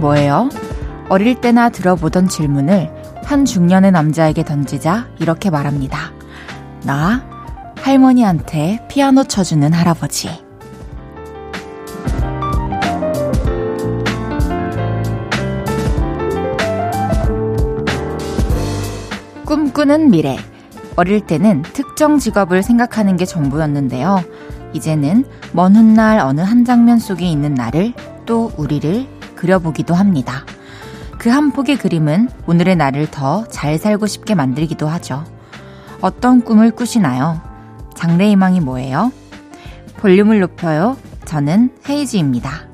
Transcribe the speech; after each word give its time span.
뭐예요? 0.00 0.48
어릴 1.08 1.40
때나 1.40 1.68
들어보던 1.68 2.28
질문을 2.28 2.90
한 3.24 3.44
중년의 3.44 3.92
남자에게 3.92 4.44
던지자 4.44 5.08
이렇게 5.18 5.50
말합니다. 5.50 6.12
나 6.84 7.22
할머니한테 7.76 8.86
피아노 8.88 9.24
쳐주는 9.24 9.72
할아버지. 9.72 10.28
꿈꾸는 19.44 20.10
미래. 20.10 20.36
어릴 20.96 21.20
때는 21.20 21.62
특정 21.62 22.18
직업을 22.18 22.62
생각하는 22.62 23.16
게 23.16 23.24
전부였는데요. 23.24 24.22
이제는 24.72 25.24
먼 25.52 25.74
훗날 25.74 26.20
어느 26.20 26.40
한 26.40 26.64
장면 26.64 26.98
속에 26.98 27.26
있는 27.26 27.54
나를 27.54 27.92
또 28.26 28.52
우리를 28.56 29.19
그려보기도 29.40 29.94
합니다. 29.94 30.44
그 31.18 31.28
한 31.30 31.52
폭의 31.52 31.76
그림은 31.78 32.28
오늘의 32.46 32.76
나를 32.76 33.10
더 33.10 33.46
잘 33.48 33.78
살고 33.78 34.06
싶게 34.06 34.34
만들기도 34.34 34.86
하죠. 34.88 35.24
어떤 36.00 36.42
꿈을 36.42 36.70
꾸시나요? 36.70 37.40
장래 37.94 38.28
희망이 38.30 38.60
뭐예요? 38.60 39.12
볼륨을 39.98 40.40
높여요. 40.40 40.96
저는 41.26 41.76
헤이지입니다. 41.88 42.68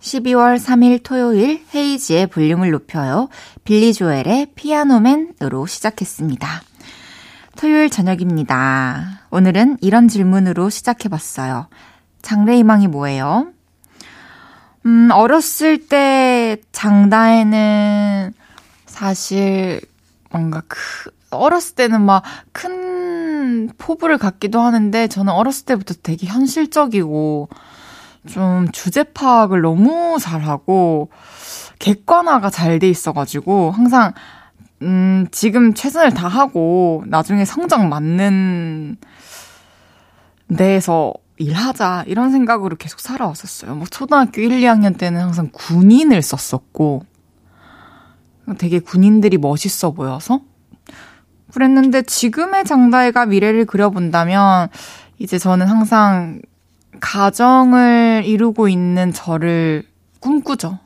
12월 0.00 0.56
3일 0.56 1.02
토요일 1.02 1.64
헤이지의 1.74 2.28
볼륨을 2.28 2.70
높여요. 2.70 3.28
빌리 3.64 3.92
조엘의 3.92 4.52
피아노맨으로 4.54 5.66
시작했습니다. 5.66 6.48
토요일 7.56 7.90
저녁입니다. 7.90 9.22
오늘은 9.30 9.78
이런 9.80 10.06
질문으로 10.06 10.70
시작해봤어요. 10.70 11.68
장래 12.22 12.56
희망이 12.56 12.86
뭐예요? 12.86 13.48
음, 14.86 15.10
어렸을 15.12 15.78
때 15.88 16.56
장다에는 16.72 18.32
사실 18.86 19.80
뭔가 20.30 20.62
그, 20.68 21.10
어렸을 21.30 21.74
때는 21.74 22.02
막 22.02 22.22
큰 22.52 23.68
포부를 23.78 24.18
갖기도 24.18 24.60
하는데 24.60 25.06
저는 25.08 25.32
어렸을 25.32 25.66
때부터 25.66 25.94
되게 26.02 26.26
현실적이고 26.26 27.48
좀 28.28 28.68
주제 28.72 29.02
파악을 29.04 29.60
너무 29.62 30.18
잘하고 30.20 31.10
객관화가 31.78 32.50
잘 32.50 32.78
돼 32.78 32.88
있어가지고 32.88 33.70
항상 33.70 34.12
음, 34.82 35.26
지금 35.30 35.74
최선을 35.74 36.12
다하고 36.14 37.04
나중에 37.06 37.44
성적 37.44 37.86
맞는 37.86 38.96
데에서 40.56 41.14
일하자 41.38 42.04
이런 42.06 42.30
생각으로 42.30 42.76
계속 42.76 43.00
살아왔었어요. 43.00 43.74
뭐 43.74 43.86
초등학교 43.86 44.40
1, 44.40 44.50
2학년 44.60 44.96
때는 44.96 45.20
항상 45.20 45.50
군인을 45.52 46.22
썼었고 46.22 47.04
되게 48.58 48.78
군인들이 48.78 49.38
멋있어 49.38 49.92
보여서 49.92 50.40
그랬는데 51.52 52.02
지금의 52.02 52.64
장다혜가 52.64 53.26
미래를 53.26 53.64
그려본다면 53.64 54.68
이제 55.18 55.38
저는 55.38 55.66
항상 55.66 56.40
가정을 57.00 58.22
이루고 58.24 58.68
있는 58.68 59.12
저를 59.12 59.84
꿈꾸죠. 60.20 60.78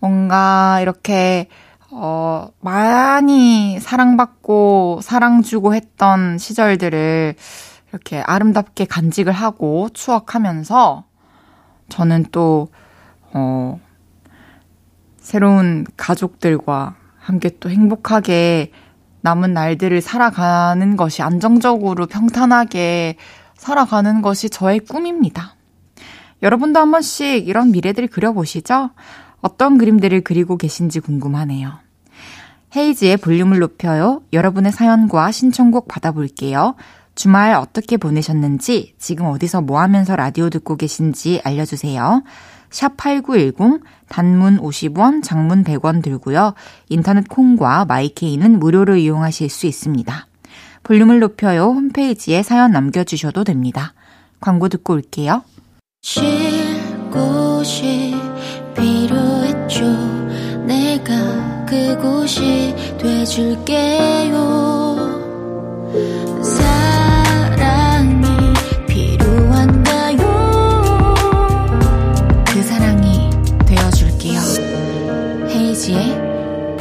뭔가 0.00 0.78
이렇게 0.80 1.48
어, 1.90 2.48
많이 2.60 3.78
사랑받고 3.80 5.00
사랑주고 5.02 5.74
했던 5.74 6.38
시절들을 6.38 7.34
이렇게 7.90 8.20
아름답게 8.20 8.84
간직을 8.86 9.32
하고 9.32 9.88
추억하면서 9.92 11.04
저는 11.88 12.26
또, 12.32 12.68
어, 13.32 13.80
새로운 15.18 15.84
가족들과 15.96 16.96
함께 17.18 17.50
또 17.60 17.68
행복하게 17.68 18.72
남은 19.22 19.52
날들을 19.52 20.00
살아가는 20.00 20.96
것이 20.96 21.22
안정적으로 21.22 22.06
평탄하게 22.06 23.16
살아가는 23.54 24.22
것이 24.22 24.48
저의 24.48 24.80
꿈입니다. 24.80 25.54
여러분도 26.42 26.80
한 26.80 26.90
번씩 26.90 27.46
이런 27.46 27.70
미래들 27.70 28.06
그려보시죠? 28.06 28.90
어떤 29.42 29.78
그림들을 29.78 30.22
그리고 30.22 30.56
계신지 30.56 31.00
궁금하네요. 31.00 31.72
헤이즈의 32.74 33.18
볼륨을 33.18 33.58
높여요. 33.58 34.22
여러분의 34.32 34.72
사연과 34.72 35.32
신청곡 35.32 35.88
받아볼게요. 35.88 36.76
주말 37.20 37.52
어떻게 37.52 37.98
보내셨는지, 37.98 38.94
지금 38.98 39.26
어디서 39.26 39.60
뭐 39.60 39.78
하면서 39.82 40.16
라디오 40.16 40.48
듣고 40.48 40.76
계신지 40.76 41.38
알려주세요. 41.44 42.22
샵 42.70 42.96
8910, 42.96 43.82
단문 44.08 44.58
50원, 44.58 45.22
장문 45.22 45.62
100원 45.62 46.02
들고요. 46.02 46.54
인터넷 46.88 47.28
콩과 47.28 47.84
마이케이는 47.84 48.58
무료로 48.58 48.96
이용하실 48.96 49.50
수 49.50 49.66
있습니다. 49.66 50.28
볼륨을 50.82 51.20
높여요. 51.20 51.64
홈페이지에 51.64 52.42
사연 52.42 52.70
남겨주셔도 52.70 53.44
됩니다. 53.44 53.92
광고 54.40 54.70
듣고 54.70 54.94
올게요. 54.94 55.42
쉴 56.00 56.22
곳이 57.10 58.14
필요했죠. 58.74 59.84
내가 60.64 61.66
그곳이 61.66 62.74
돼줄게요. 62.98 64.70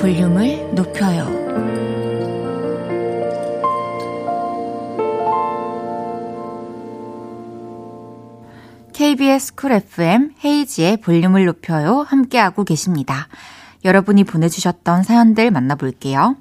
볼륨을 0.10 0.74
높여요. 0.74 1.28
KBS 8.92 9.54
쿨 9.54 9.74
FM 9.74 10.32
헤이지의 10.44 10.98
볼륨을 10.98 11.46
높여요. 11.46 12.02
함께하고 12.02 12.64
계십니다. 12.64 13.28
여러분이 13.86 14.24
보내주셨던 14.24 15.04
사연들 15.04 15.52
만나볼게요. 15.52 16.36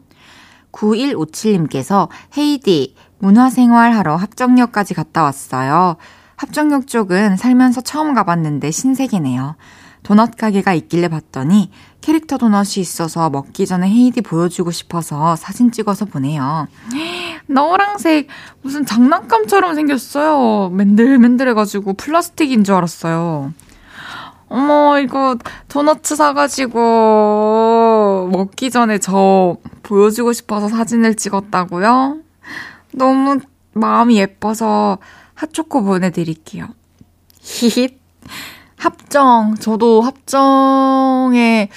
9157님께서 0.73 2.09
헤이디, 2.39 2.95
문화생활 3.19 3.93
하러 3.93 4.17
합정역까지 4.17 4.95
갔다 4.95 5.23
왔어요. 5.25 5.97
합정역 6.37 6.87
쪽은 6.87 7.37
살면서 7.37 7.83
처음 7.83 8.15
가봤는데 8.15 8.71
신세계네요. 8.71 9.57
도넛 10.03 10.37
가게가 10.37 10.75
있길래 10.75 11.09
봤더니 11.09 11.71
캐릭터 12.01 12.39
도넛이 12.39 12.77
있어서 12.79 13.29
먹기 13.31 13.67
전에 13.67 13.89
헤이디 13.89 14.23
보여주고 14.23 14.71
싶어서 14.71 15.37
사진 15.37 15.71
찍어서 15.71 16.05
보내요. 16.07 16.69
노랑색 17.47 18.29
무슨 18.63 18.87
장난감처럼 18.87 19.75
생겼어요. 19.75 20.71
맨들맨들해가지고 20.71 21.95
플라스틱인 21.95 22.65
줄 22.65 22.75
알았어요. 22.75 23.53
어머 24.49 24.99
이거 24.99 25.37
도넛 25.69 26.05
사가지고 26.05 26.81
먹기 28.33 28.71
전에 28.71 28.99
저 28.99 29.59
보여주고 29.83 30.33
싶어서 30.33 30.69
사진을 30.69 31.17
찍었다고요? 31.17 32.19
너무 32.93 33.41
마음이 33.75 34.19
예뻐서 34.19 34.99
핫초코 35.35 35.85
보내드릴게요. 35.85 36.69
히힛. 37.43 37.99
합정, 38.79 39.57
저도 39.57 40.03
합정에, 40.03 41.69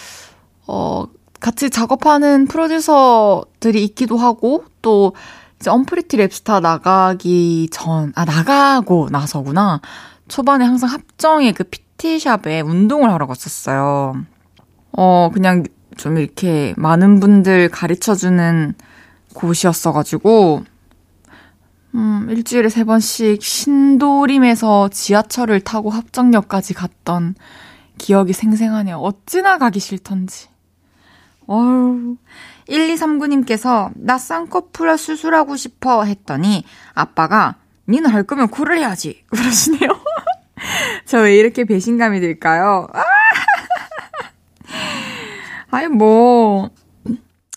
어, 0.67 1.05
같이 1.39 1.69
작업하는 1.69 2.45
프로듀서들이 2.45 3.83
있기도 3.85 4.17
하고, 4.17 4.63
또, 4.81 5.13
이제 5.59 5.69
언프리티 5.69 6.17
랩스타 6.17 6.61
나가기 6.61 7.69
전, 7.71 8.13
아, 8.15 8.25
나가고 8.25 9.09
나서구나. 9.11 9.81
초반에 10.27 10.65
항상 10.65 10.89
합정에 10.89 11.51
그 11.51 11.63
PT샵에 11.65 12.61
운동을 12.61 13.11
하러 13.11 13.27
갔었어요. 13.27 14.15
어, 14.91 15.29
그냥 15.33 15.63
좀 15.97 16.17
이렇게 16.17 16.73
많은 16.77 17.19
분들 17.19 17.69
가르쳐주는 17.69 18.73
곳이었어가지고, 19.33 20.63
음, 21.95 22.27
일주일에 22.29 22.69
세 22.69 22.83
번씩 22.83 23.41
신도림에서 23.41 24.89
지하철을 24.89 25.61
타고 25.61 25.89
합정역까지 25.89 26.73
갔던 26.73 27.35
기억이 27.97 28.33
생생하네요. 28.33 28.97
어찌나 28.97 29.57
가기 29.57 29.79
싫던지. 29.79 30.47
어우. 31.47 32.15
1239님께서 32.69 33.91
나 33.95 34.17
쌍꺼풀 34.17 34.97
수술하고 34.97 35.57
싶어 35.57 36.03
했더니 36.03 36.63
아빠가 36.93 37.55
니는 37.89 38.09
할 38.09 38.23
거면 38.23 38.47
코를 38.47 38.77
해야지. 38.77 39.23
그러시네요. 39.29 39.89
저 41.05 41.19
왜 41.19 41.35
이렇게 41.35 41.65
배신감이 41.65 42.21
들까요? 42.21 42.87
아니, 45.71 45.87
뭐, 45.87 46.69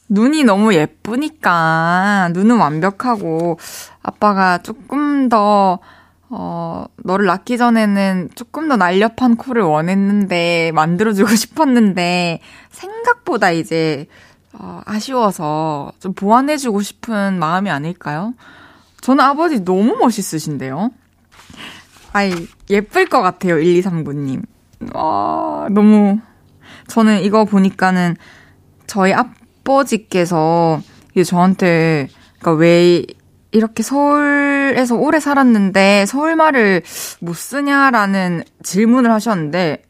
눈이 0.09 0.45
너무 0.45 0.75
예쁘니까, 0.75 2.31
눈은 2.33 2.57
완벽하고, 2.57 3.59
아빠가 4.05 4.59
조금 4.59 5.29
더, 5.29 5.81
어, 6.29 6.85
너를 6.99 7.27
낳기 7.27 7.59
전에는 7.59 8.31
조금 8.35 8.69
더 8.69 8.77
날렵한 8.77 9.37
코를 9.37 9.63
원했는데, 9.63 10.71
만들어주고 10.75 11.29
싶었는데, 11.35 12.41
생각보다 12.71 13.51
이제, 13.51 14.07
어, 14.53 14.83
아쉬워서 14.85 15.91
좀 15.99 16.13
보완해주고 16.13 16.83
싶은 16.83 17.39
마음이 17.39 17.71
아닐까요? 17.71 18.35
저는 19.01 19.25
아버지 19.25 19.65
너무 19.65 19.97
멋있으신데요? 19.97 20.91
아이, 22.13 22.47
예쁠 22.71 23.07
것 23.07 23.23
같아요, 23.23 23.57
1239님. 23.57 24.43
와, 24.93 25.67
너무, 25.71 26.21
저는 26.89 27.23
이거 27.23 27.47
보니까는 27.47 28.17
저희 28.87 29.15
아버지께서 29.15 30.83
이제 31.13 31.25
저한테, 31.25 32.09
그니까 32.35 32.53
왜 32.53 33.05
이렇게 33.55 33.85
서울에서 33.85 34.97
오래 34.97 35.21
살았는데 35.21 36.07
서울말을 36.07 36.83
못 37.21 37.35
쓰냐라는 37.37 38.43
질문을 38.65 39.13
하셨는데, 39.13 39.85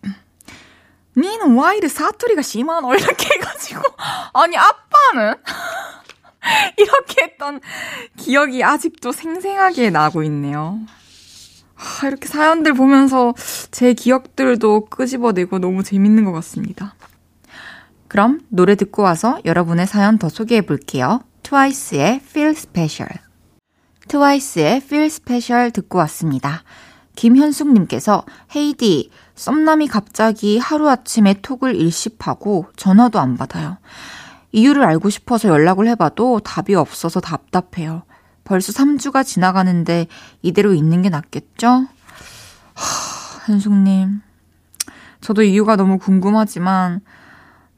니는 1.16 1.54
와 1.54 1.68
이리 1.68 1.88
사투리가 1.88 2.42
심하노? 2.42 2.94
이렇게 2.94 3.34
해가지고, 3.34 3.80
아니, 4.34 4.58
아빠는? 4.58 5.36
이렇게 6.76 7.22
했던 7.22 7.60
기억이 8.18 8.62
아직도 8.62 9.12
생생하게 9.12 9.88
나고 9.88 10.22
있네요. 10.24 10.80
하, 11.74 12.08
이렇게 12.08 12.28
사연들 12.28 12.74
보면서 12.74 13.32
제 13.70 13.94
기억들도 13.94 14.86
끄집어내고 14.86 15.58
너무 15.58 15.82
재밌는 15.82 16.24
것 16.24 16.32
같습니다. 16.32 16.94
그럼 18.08 18.40
노래 18.48 18.74
듣고 18.74 19.02
와서 19.02 19.38
여러분의 19.46 19.86
사연 19.86 20.18
더 20.18 20.28
소개해 20.28 20.60
볼게요. 20.60 21.20
트와이스의 21.42 22.20
Feel 22.22 22.50
Special. 22.50 23.23
트와이스의 24.08 24.76
Feel 24.78 25.06
Special 25.06 25.70
듣고 25.70 25.98
왔습니다. 25.98 26.62
김현숙님께서 27.16 28.24
헤이디, 28.54 29.10
썸남이 29.34 29.88
갑자기 29.88 30.58
하루아침에 30.58 31.34
톡을 31.42 31.76
일십하고 31.76 32.66
전화도 32.76 33.18
안 33.18 33.36
받아요. 33.36 33.78
이유를 34.52 34.84
알고 34.84 35.10
싶어서 35.10 35.48
연락을 35.48 35.88
해봐도 35.88 36.40
답이 36.40 36.74
없어서 36.74 37.20
답답해요. 37.20 38.02
벌써 38.44 38.72
3주가 38.72 39.24
지나가는데 39.24 40.06
이대로 40.42 40.74
있는 40.74 41.02
게 41.02 41.08
낫겠죠? 41.08 41.86
하, 42.74 43.46
현숙님. 43.46 44.20
저도 45.20 45.42
이유가 45.42 45.76
너무 45.76 45.98
궁금하지만, 45.98 47.00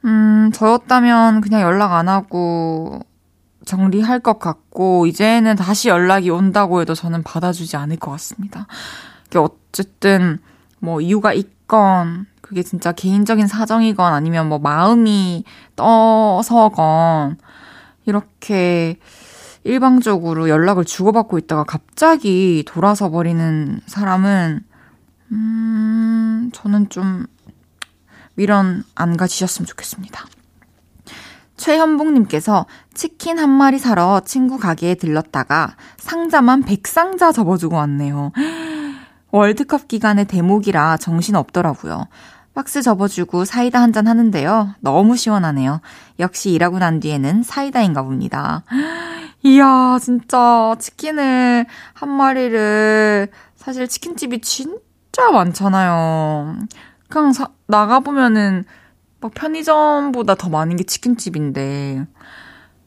음, 0.05 0.51
저였다면 0.53 1.41
그냥 1.41 1.63
연락 1.63 1.93
안 1.93 2.09
하고 2.09 3.01
정리할 3.67 4.21
것 4.21 4.39
같고, 4.39 5.07
이제는 5.07 5.57
다시 5.57 5.91
연락이 5.91 6.31
온다고 6.31 6.81
해도 6.81 6.95
저는 6.95 7.23
받아주지 7.23 7.77
않을 7.77 7.99
것 7.99 8.11
같습니다. 8.13 8.67
어쨌든, 9.35 10.39
뭐, 10.79 11.03
이유가 11.03 11.35
있건, 11.35 12.27
그게 12.41 12.63
진짜 12.63 12.93
개인적인 12.93 13.47
사정이건 13.49 14.15
아니면 14.15 14.49
뭐 14.49 14.59
마음이 14.59 15.45
떠서건, 15.75 17.37
이렇게 18.07 18.99
일방적으로 19.65 20.49
연락을 20.49 20.85
주고받고 20.85 21.39
있다가 21.39 21.65
갑자기 21.65 22.63
돌아서 22.67 23.11
버리는 23.11 23.81
사람은, 23.87 24.61
음, 25.33 26.51
저는 26.55 26.89
좀 26.89 27.27
미련 28.37 28.85
안 28.95 29.17
가지셨으면 29.17 29.67
좋겠습니다. 29.67 30.25
최현봉님께서 31.57 32.67
치킨 32.95 33.39
한 33.39 33.51
마리 33.51 33.79
사러 33.79 34.21
친구 34.25 34.59
가게에 34.59 34.95
들렀다가 34.95 35.77
상자만 35.99 36.65
100상자 36.65 37.33
접어주고 37.35 37.77
왔네요. 37.77 38.33
월드컵 39.33 39.89
기간의 39.89 40.27
대목이라 40.27 40.97
정신 40.99 41.35
없더라고요. 41.37 42.07
박스 42.55 42.81
접어주고 42.81 43.45
사이다 43.45 43.81
한 43.83 43.93
잔 43.93 44.07
하는데요. 44.07 44.77
너무 44.81 45.17
시원하네요. 45.17 45.81
역시 46.21 46.51
일하고 46.53 46.79
난 46.79 47.01
뒤에는 47.01 47.43
사이다인가 47.43 48.03
봅니다. 48.03 48.63
이야, 49.43 49.99
진짜 50.01 50.75
치킨을 50.79 51.67
한 51.93 52.09
마리를 52.09 53.29
사실 53.55 53.87
치킨집이 53.89 54.41
진짜 54.41 55.31
많잖아요. 55.31 56.57
그냥 57.09 57.33
사, 57.33 57.49
나가보면은 57.67 58.65
막 59.21 59.33
편의점보다 59.35 60.35
더 60.35 60.49
많은 60.49 60.77
게 60.77 60.85
치킨집인데 60.85 62.07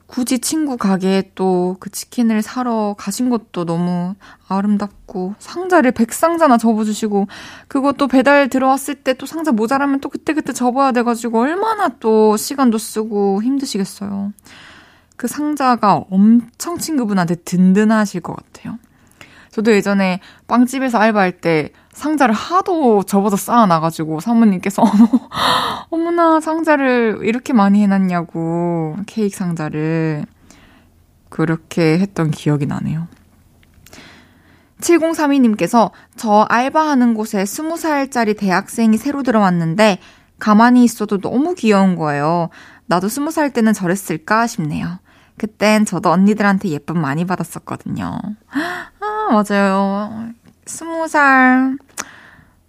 굳이 0.07 0.39
친구 0.39 0.75
가게에 0.77 1.31
또 1.35 1.77
그 1.79 1.89
치킨을 1.91 2.41
사러 2.41 2.95
가신 2.97 3.29
것도 3.29 3.65
너무 3.65 4.15
아름답고 4.47 5.35
상자를 5.39 5.91
100상자나 5.91 6.59
접어주시고 6.59 7.27
그것도 7.67 8.07
배달 8.07 8.49
들어왔을 8.49 8.95
때 8.95 9.13
또 9.13 9.25
상자 9.25 9.51
모자라면 9.51 9.99
또 10.01 10.09
그때그때 10.09 10.53
접어야 10.53 10.91
돼가지고 10.91 11.39
얼마나 11.41 11.89
또 11.99 12.37
시간도 12.37 12.77
쓰고 12.79 13.43
힘드시겠어요. 13.43 14.33
그 15.15 15.27
상자가 15.27 16.05
엄청 16.09 16.77
친구분한테 16.77 17.35
든든하실 17.35 18.21
것 18.21 18.35
같아요. 18.35 18.79
저도 19.51 19.71
예전에 19.71 20.19
빵집에서 20.47 20.97
알바할 20.97 21.41
때 21.41 21.71
상자를 21.91 22.33
하도 22.33 23.03
접어서 23.03 23.35
쌓아놔가지고 23.35 24.19
사모님께서 24.19 24.83
어머나 25.89 26.39
상자를 26.39 27.19
이렇게 27.23 27.53
많이 27.53 27.81
해놨냐고 27.83 28.95
케이크 29.05 29.35
상자를 29.35 30.25
그렇게 31.29 31.99
했던 31.99 32.31
기억이 32.31 32.65
나네요. 32.65 33.07
7032님께서 34.81 35.91
저 36.15 36.45
알바하는 36.49 37.13
곳에 37.13 37.43
20살짜리 37.43 38.37
대학생이 38.37 38.97
새로 38.97 39.23
들어왔는데 39.23 39.99
가만히 40.39 40.83
있어도 40.85 41.19
너무 41.19 41.53
귀여운 41.53 41.95
거예요. 41.95 42.49
나도 42.85 43.07
20살 43.07 43.53
때는 43.53 43.73
저랬을까 43.73 44.47
싶네요. 44.47 44.99
그땐 45.37 45.85
저도 45.85 46.11
언니들한테 46.11 46.69
예쁨 46.69 46.99
많이 46.99 47.25
받았었거든요. 47.25 48.19
아, 48.51 48.89
맞아요. 49.29 50.29
스무 50.65 51.07
살, 51.07 51.77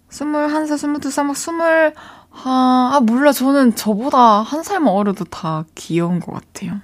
스물한 0.09 0.67
살, 0.67 0.77
스물두 0.77 1.11
살, 1.11 1.25
막 1.25 1.35
스물, 1.35 1.93
아, 2.31 2.91
아, 2.93 2.99
몰라. 3.01 3.31
저는 3.31 3.75
저보다 3.75 4.41
한 4.41 4.63
살만 4.63 4.93
어려도 4.93 5.25
다 5.25 5.65
귀여운 5.75 6.19
것 6.19 6.33
같아요. 6.33 6.79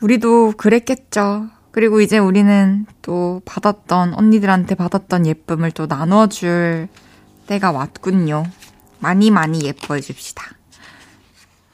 우리도 0.00 0.52
그랬겠죠. 0.56 1.48
그리고 1.70 2.00
이제 2.00 2.18
우리는 2.18 2.86
또 3.02 3.42
받았던, 3.44 4.14
언니들한테 4.14 4.74
받았던 4.74 5.26
예쁨을 5.26 5.70
또 5.72 5.86
나눠줄 5.86 6.88
때가 7.46 7.72
왔군요. 7.72 8.44
많이 9.00 9.30
많이 9.30 9.64
예뻐해 9.64 10.00
줍시다. 10.00 10.44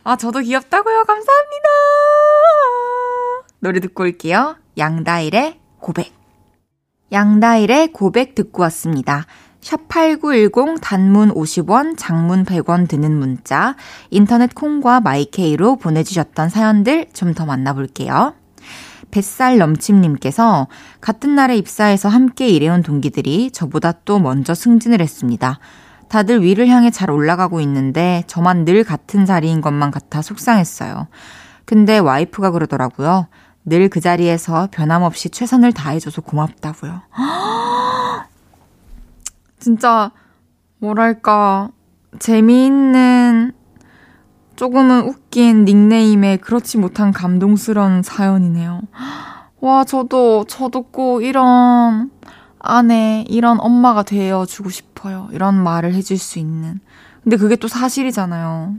아, 0.04 0.16
저도 0.16 0.40
귀엽다고요? 0.40 1.04
감사합니다. 1.04 1.68
노래 3.61 3.80
듣고 3.80 4.02
올게요. 4.02 4.56
양다일의 4.76 5.63
고백. 5.84 6.14
양다일의 7.12 7.92
고백 7.92 8.34
듣고 8.34 8.62
왔습니다. 8.62 9.26
샵8910 9.60 10.78
단문 10.80 11.34
50원, 11.34 11.96
장문 11.98 12.46
100원 12.46 12.88
드는 12.88 13.12
문자, 13.12 13.76
인터넷 14.08 14.54
콩과 14.54 15.00
My 15.00 15.31
K로 15.31 15.76
보내주셨던 15.76 16.48
사연들 16.48 17.08
좀 17.12 17.34
더 17.34 17.44
만나볼게요. 17.44 18.32
뱃살 19.10 19.58
넘침님께서 19.58 20.68
같은 21.02 21.34
날에 21.34 21.54
입사해서 21.58 22.08
함께 22.08 22.48
일해온 22.48 22.82
동기들이 22.82 23.50
저보다 23.50 23.92
또 24.06 24.18
먼저 24.18 24.54
승진을 24.54 25.02
했습니다. 25.02 25.58
다들 26.08 26.42
위를 26.42 26.66
향해 26.68 26.90
잘 26.90 27.10
올라가고 27.10 27.60
있는데 27.60 28.24
저만 28.26 28.64
늘 28.64 28.84
같은 28.84 29.26
자리인 29.26 29.60
것만 29.60 29.90
같아 29.90 30.22
속상했어요. 30.22 31.08
근데 31.66 31.98
와이프가 31.98 32.52
그러더라고요. 32.52 33.28
늘 33.66 33.88
그 33.88 34.00
자리에서 34.00 34.68
변함없이 34.71 35.30
최선을 35.30 35.73
다해줘서 35.73 36.21
고맙다고요. 36.23 37.02
진짜 39.59 40.11
뭐랄까 40.78 41.71
재미있는 42.18 43.52
조금은 44.56 45.09
웃긴 45.09 45.64
닉네임에 45.64 46.37
그렇지 46.37 46.78
못한 46.78 47.11
감동스러운 47.12 48.02
사연이네요. 48.02 48.83
와, 49.61 49.85
저도, 49.85 50.44
저도 50.44 50.83
꼭 50.83 51.23
이런 51.25 52.11
아내, 52.59 53.25
이런 53.28 53.59
엄마가 53.61 54.02
되어주고 54.02 54.68
싶어요. 54.71 55.28
이런 55.33 55.54
말을 55.54 55.94
해줄 55.94 56.18
수 56.18 56.38
있는. 56.38 56.80
근데 57.23 57.37
그게 57.37 57.56
또 57.56 57.66
사실이잖아요. 57.66 58.75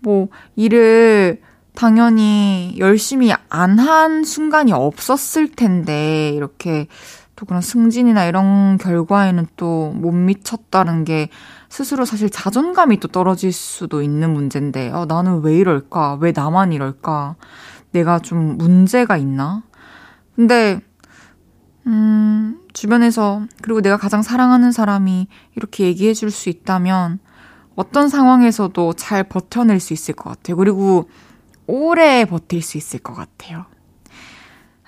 뭐, 0.00 0.28
일을 0.56 1.40
당연히 1.78 2.74
열심히 2.78 3.32
안 3.48 3.78
한 3.78 4.24
순간이 4.24 4.72
없었을 4.72 5.48
텐데, 5.48 6.32
이렇게 6.34 6.88
또 7.36 7.46
그런 7.46 7.62
승진이나 7.62 8.24
이런 8.26 8.78
결과에는 8.78 9.46
또 9.56 9.92
못 9.94 10.10
미쳤다는 10.12 11.04
게 11.04 11.28
스스로 11.68 12.04
사실 12.04 12.30
자존감이 12.30 12.98
또 12.98 13.06
떨어질 13.06 13.52
수도 13.52 14.02
있는 14.02 14.32
문제인데, 14.34 14.90
어, 14.90 15.06
나는 15.06 15.42
왜 15.42 15.56
이럴까? 15.58 16.18
왜 16.20 16.32
나만 16.34 16.72
이럴까? 16.72 17.36
내가 17.92 18.18
좀 18.18 18.56
문제가 18.58 19.16
있나? 19.16 19.62
근데 20.34 20.80
음, 21.86 22.58
주변에서, 22.72 23.46
그리고 23.62 23.80
내가 23.80 23.96
가장 23.96 24.22
사랑하는 24.22 24.72
사람이 24.72 25.28
이렇게 25.56 25.84
얘기해 25.84 26.12
줄 26.14 26.30
수 26.32 26.48
있다면 26.48 27.20
어떤 27.76 28.08
상황에서도 28.08 28.94
잘 28.94 29.22
버텨낼 29.24 29.78
수 29.80 29.92
있을 29.92 30.14
것 30.14 30.30
같아요. 30.30 30.56
그리고 30.56 31.08
오래 31.68 32.24
버틸 32.24 32.62
수 32.62 32.76
있을 32.76 32.98
것 32.98 33.14
같아요. 33.14 33.66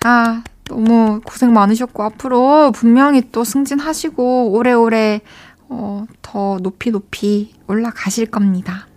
아, 0.03 0.43
너무 0.65 1.21
고생 1.23 1.53
많으셨고, 1.53 2.03
앞으로 2.03 2.71
분명히 2.71 3.31
또 3.31 3.43
승진하시고, 3.43 4.51
오래오래, 4.51 5.21
어, 5.69 6.05
더 6.21 6.57
높이 6.61 6.91
높이 6.91 7.53
올라가실 7.67 8.25
겁니다. 8.25 8.87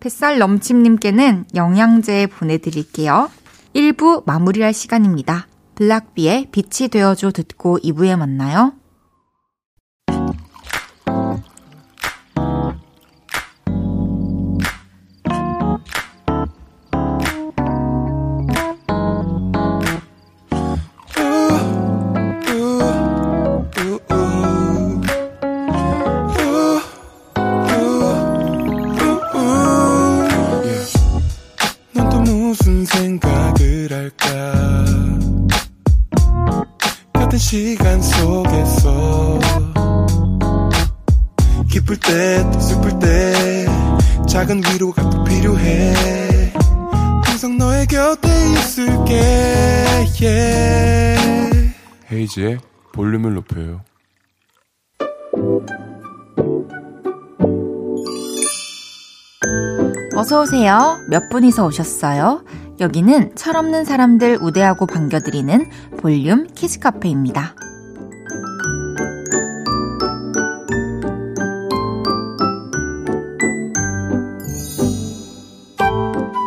뱃살 0.00 0.38
넘침님께는 0.38 1.46
영양제 1.54 2.26
보내드릴게요. 2.26 3.30
1부 3.74 4.24
마무리할 4.26 4.72
시간입니다. 4.72 5.46
블락비의 5.76 6.48
빛이 6.50 6.88
되어줘 6.88 7.30
듣고 7.30 7.78
2부에 7.78 8.16
만나요. 8.16 8.74
헤이지의 52.30 52.58
볼륨을 52.92 53.34
높여요. 53.34 53.80
어서오세요. 60.16 60.98
몇 61.08 61.28
분이서 61.30 61.66
오셨어요? 61.66 62.44
여기는 62.78 63.36
철없는 63.36 63.84
사람들 63.84 64.38
우대하고 64.40 64.86
반겨드리는 64.86 65.68
볼륨 65.98 66.46
키즈카페입니다. 66.46 67.54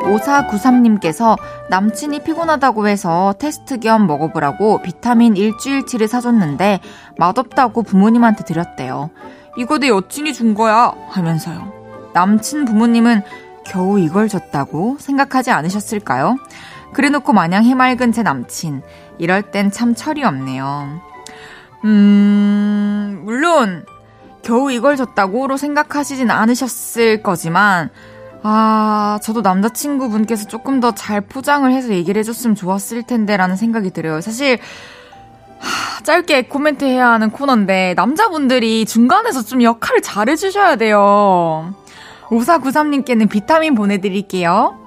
5493님께서 0.04 1.38
남친이 1.74 2.20
피곤하다고 2.20 2.88
해서 2.88 3.34
테스트 3.40 3.80
겸 3.80 4.06
먹어보라고 4.06 4.84
비타민 4.84 5.36
일주일치를 5.36 6.08
사줬는데 6.08 6.80
맛없다고 7.18 7.82
부모님한테 7.82 8.44
드렸대요. 8.44 9.10
이거 9.58 9.80
내 9.80 9.88
여친이 9.88 10.34
준 10.34 10.54
거야 10.54 10.94
하면서요. 11.10 12.12
남친 12.14 12.66
부모님은 12.66 13.24
겨우 13.66 14.00
이걸 14.00 14.28
줬다고 14.28 14.98
생각하지 15.00 15.50
않으셨을까요? 15.50 16.38
그래놓고 16.94 17.34
마냥 17.34 17.64
해맑은 17.64 18.12
제 18.12 18.22
남친. 18.22 18.84
이럴 19.18 19.42
땐 19.42 19.72
참 19.72 19.96
철이 19.96 20.24
없네요. 20.24 21.02
음, 21.86 23.24
물론, 23.26 23.84
겨우 24.44 24.72
이걸 24.72 24.96
줬다고로 24.96 25.58
생각하시진 25.58 26.30
않으셨을 26.30 27.24
거지만, 27.24 27.90
아, 28.44 29.20
저도 29.24 29.42
남자친구분께서 29.42 30.48
조금 30.48 30.80
더 30.80 30.92
잘 30.92 31.22
포장을 31.22 31.70
해서 31.72 31.90
얘기를 31.90 32.20
해줬으면 32.20 32.56
좋았을 32.56 33.04
텐데라는 33.04 33.56
생각이 33.56 33.92
들어요. 33.92 34.22
사실, 34.22 34.60
하, 35.60 36.02
짧게 36.04 36.44
코멘트 36.44 36.86
해야 36.86 37.10
하는 37.12 37.30
코너인데, 37.32 37.94
남자분들이 37.96 38.86
중간에서 38.86 39.42
좀 39.44 39.64
역할을 39.64 40.02
잘 40.02 40.30
해주셔야 40.30 40.76
돼요. 40.76 41.74
5493님께는 42.28 43.30
비타민 43.30 43.76
보내드릴게요. 43.76 44.78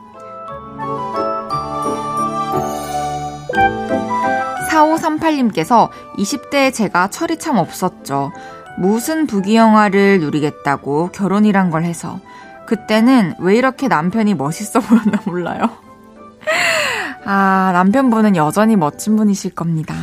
4538님께서 4.70 5.88
20대에 6.18 6.72
제가 6.72 7.08
철이 7.08 7.38
참 7.38 7.56
없었죠. 7.56 8.32
무슨 8.78 9.26
부귀영화를 9.26 10.20
누리겠다고 10.20 11.08
결혼이란 11.12 11.70
걸 11.70 11.84
해서 11.84 12.20
그때는 12.66 13.34
왜 13.38 13.56
이렇게 13.56 13.88
남편이 13.88 14.34
멋있어 14.34 14.80
보였나 14.80 15.20
몰라요. 15.24 15.70
아, 17.24 17.70
남편분은 17.72 18.36
여전히 18.36 18.76
멋진 18.76 19.16
분이실 19.16 19.54
겁니다. 19.54 19.94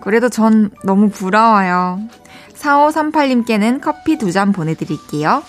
그래도 0.00 0.28
전 0.28 0.70
너무 0.84 1.08
부러워요. 1.10 2.00
4538님께는 2.54 3.80
커피 3.80 4.16
두 4.18 4.30
잔 4.30 4.52
보내드릴게요. 4.52 5.42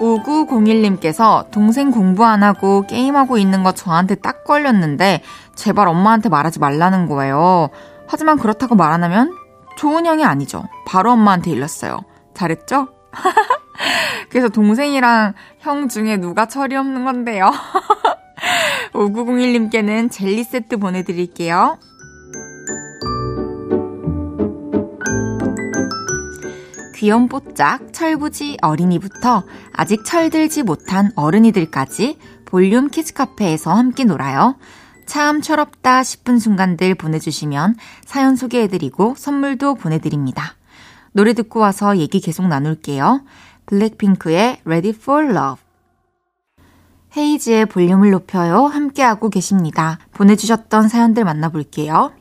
5901님께서 0.00 1.50
동생 1.50 1.90
공부 1.90 2.24
안 2.24 2.42
하고 2.42 2.86
게임하고 2.86 3.36
있는 3.38 3.62
거 3.62 3.72
저한테 3.72 4.14
딱 4.16 4.44
걸렸는데 4.44 5.22
제발 5.54 5.88
엄마한테 5.88 6.28
말하지 6.28 6.60
말라는 6.60 7.06
거예요. 7.06 7.70
하지만 8.06 8.38
그렇다고 8.38 8.74
말 8.74 8.92
안 8.92 9.04
하면 9.04 9.34
좋은 9.78 10.06
형이 10.06 10.24
아니죠. 10.24 10.64
바로 10.84 11.12
엄마한테 11.12 11.52
일렀어요. 11.52 12.00
잘했죠? 12.34 12.88
그래서 14.28 14.48
동생이랑 14.48 15.34
형 15.60 15.88
중에 15.88 16.16
누가 16.16 16.46
철이 16.46 16.74
없는 16.74 17.04
건데요. 17.04 17.52
5901님께는 18.92 20.10
젤리 20.10 20.42
세트 20.42 20.78
보내드릴게요. 20.78 21.78
귀염 26.96 27.28
뽀짝 27.28 27.92
철부지 27.92 28.56
어린이부터 28.60 29.44
아직 29.72 30.04
철들지 30.04 30.64
못한 30.64 31.12
어른이들까지 31.14 32.18
볼륨 32.46 32.88
키즈카페에서 32.88 33.72
함께 33.72 34.02
놀아요. 34.02 34.56
참 35.08 35.40
철없다 35.40 36.02
싶은 36.02 36.38
순간들 36.38 36.94
보내주시면 36.94 37.76
사연 38.04 38.36
소개해드리고 38.36 39.14
선물도 39.16 39.74
보내드립니다. 39.76 40.54
노래 41.12 41.32
듣고 41.32 41.60
와서 41.60 41.96
얘기 41.96 42.20
계속 42.20 42.46
나눌게요. 42.46 43.22
블랙핑크의 43.64 44.60
Ready 44.64 44.94
for 44.94 45.24
Love. 45.24 45.64
헤이지의 47.16 47.66
볼륨을 47.66 48.10
높여요. 48.10 48.66
함께하고 48.66 49.30
계십니다. 49.30 49.98
보내주셨던 50.12 50.88
사연들 50.88 51.24
만나볼게요. 51.24 52.12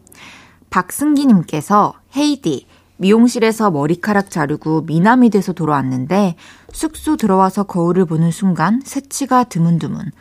박승기님께서 0.69 1.93
헤이디, 2.15 2.67
미용실에서 2.95 3.69
머리카락 3.69 4.31
자르고 4.31 4.83
미남이 4.83 5.29
돼서 5.29 5.51
돌아왔는데 5.51 6.35
숙소 6.71 7.17
들어와서 7.17 7.63
거울을 7.63 8.05
보는 8.05 8.31
순간 8.31 8.81
새치가 8.85 9.43
드문드문. 9.43 10.11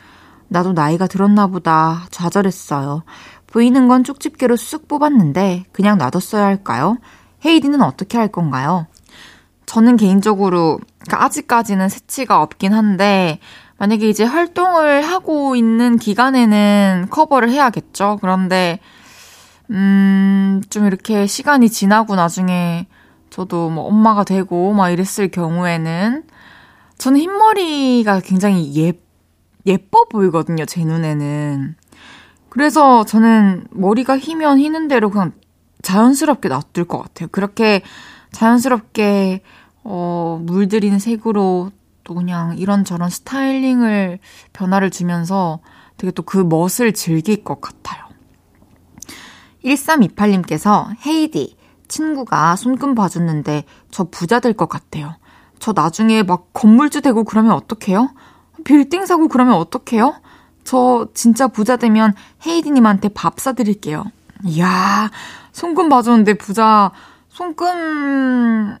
나도 0.49 0.73
나이가 0.73 1.07
들었나 1.07 1.47
보다 1.47 2.07
좌절했어요. 2.11 3.03
보이는 3.47 3.87
건 3.87 4.03
쪽집게로 4.03 4.55
쑥 4.55 4.87
뽑았는데 4.87 5.65
그냥 5.71 5.97
놔뒀어야 5.97 6.45
할까요? 6.45 6.97
헤이디는 7.45 7.81
어떻게 7.81 8.17
할 8.17 8.27
건가요? 8.27 8.87
저는 9.65 9.97
개인적으로 9.97 10.79
그러니까 10.99 11.25
아직까지는 11.25 11.89
새치가 11.89 12.41
없긴 12.41 12.73
한데 12.73 13.39
만약에 13.77 14.09
이제 14.09 14.23
활동을 14.23 15.01
하고 15.01 15.55
있는 15.55 15.97
기간에는 15.97 17.07
커버를 17.09 17.49
해야겠죠. 17.51 18.17
그런데 18.21 18.79
음, 19.69 20.61
좀 20.69 20.87
이렇게 20.87 21.27
시간이 21.27 21.69
지나고 21.69 22.15
나중에 22.15 22.87
저도 23.29 23.69
뭐 23.69 23.85
엄마가 23.85 24.23
되고 24.23 24.73
막 24.73 24.89
이랬을 24.89 25.29
경우에는 25.29 26.23
저는 26.97 27.19
흰머리가 27.19 28.21
굉장히 28.21 28.73
예, 28.77 28.93
예뻐 29.67 30.05
보이거든요, 30.05 30.65
제 30.65 30.83
눈에는. 30.83 31.75
그래서 32.49 33.03
저는 33.05 33.67
머리가 33.71 34.17
휘면 34.17 34.59
휘는 34.59 34.87
대로 34.87 35.09
그냥 35.11 35.33
자연스럽게 35.83 36.49
놔둘 36.49 36.85
것 36.85 36.97
같아요. 36.99 37.29
그렇게 37.31 37.81
자연스럽게, 38.31 39.41
어, 39.83 40.41
물들이는 40.43 40.99
색으로 40.99 41.71
또 42.03 42.13
그냥 42.15 42.57
이런저런 42.57 43.09
스타일링을 43.09 44.19
변화를 44.53 44.89
주면서 44.89 45.59
되게 45.97 46.11
또 46.11 46.23
그 46.23 46.37
멋을 46.37 46.93
즐길 46.93 47.43
것 47.43 47.59
같아요. 47.61 48.05
1328님께서 49.63 50.87
헤이디, 51.05 51.57
친구가 51.87 52.55
손금 52.55 52.95
봐줬는데 52.95 53.63
저 53.91 54.05
부자 54.05 54.39
될 54.39 54.53
것 54.53 54.69
같아요. 54.69 55.15
저 55.59 55.73
나중에 55.73 56.23
막 56.23 56.47
건물주 56.53 57.01
되고 57.01 57.23
그러면 57.23 57.53
어떡해요? 57.53 58.09
빌딩 58.67 59.05
사고 59.05 59.29
그러면 59.29 59.53
어떡해요? 59.53 60.15
저 60.65 61.07
진짜 61.13 61.47
부자 61.47 61.77
되면 61.77 62.13
헤이디님한테 62.45 63.07
밥 63.09 63.39
사드릴게요. 63.39 64.03
이야, 64.43 65.09
손금 65.53 65.87
봐줬는데 65.87 66.33
부자, 66.33 66.91
손금, 67.29 68.77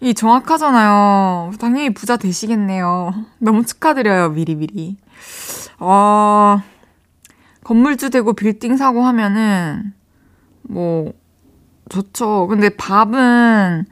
이 0.00 0.14
정확하잖아요. 0.14 1.52
당연히 1.60 1.92
부자 1.92 2.16
되시겠네요. 2.16 3.12
너무 3.38 3.66
축하드려요, 3.66 4.30
미리미리. 4.30 4.96
어, 5.80 6.62
건물주 7.62 8.08
되고 8.08 8.32
빌딩 8.32 8.78
사고 8.78 9.02
하면은, 9.02 9.92
뭐, 10.62 11.12
좋죠. 11.90 12.46
근데 12.46 12.70
밥은 12.70 13.84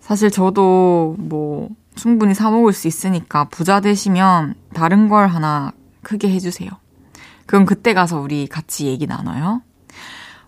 사실 0.00 0.30
저도 0.30 1.16
뭐 1.18 1.70
충분히 2.00 2.32
사 2.32 2.50
먹을 2.50 2.72
수 2.72 2.88
있으니까 2.88 3.44
부자 3.44 3.80
되시면 3.80 4.54
다른 4.72 5.10
걸 5.10 5.28
하나 5.28 5.70
크게 6.02 6.30
해주세요. 6.30 6.70
그럼 7.44 7.66
그때 7.66 7.92
가서 7.92 8.18
우리 8.18 8.46
같이 8.46 8.86
얘기 8.86 9.06
나눠요. 9.06 9.60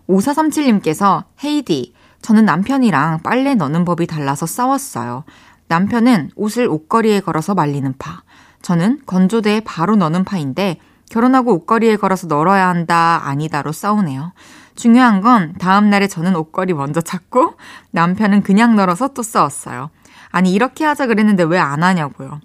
5437님께서 0.09 1.25
헤이디, 1.43 1.93
저는 2.23 2.45
남편이랑 2.45 3.19
빨래 3.21 3.53
넣는 3.53 3.85
법이 3.85 4.07
달라서 4.07 4.47
싸웠어요. 4.47 5.25
남편은 5.67 6.31
옷을 6.35 6.67
옷걸이에 6.67 7.19
걸어서 7.19 7.53
말리는 7.53 7.93
파. 7.99 8.23
저는 8.63 9.01
건조대에 9.05 9.59
바로 9.59 9.95
넣는 9.95 10.23
파인데 10.23 10.79
결혼하고 11.11 11.53
옷걸이에 11.53 11.97
걸어서 11.97 12.25
널어야 12.25 12.67
한다, 12.67 13.21
아니다로 13.25 13.73
싸우네요. 13.73 14.33
중요한 14.73 15.21
건 15.21 15.53
다음날에 15.59 16.07
저는 16.07 16.35
옷걸이 16.35 16.73
먼저 16.73 16.99
찾고 16.99 17.57
남편은 17.91 18.41
그냥 18.41 18.75
널어서 18.75 19.09
또 19.09 19.21
싸웠어요. 19.21 19.91
아니, 20.33 20.51
이렇게 20.53 20.83
하자 20.83 21.07
그랬는데 21.07 21.43
왜 21.43 21.57
안 21.59 21.83
하냐고요. 21.83 22.41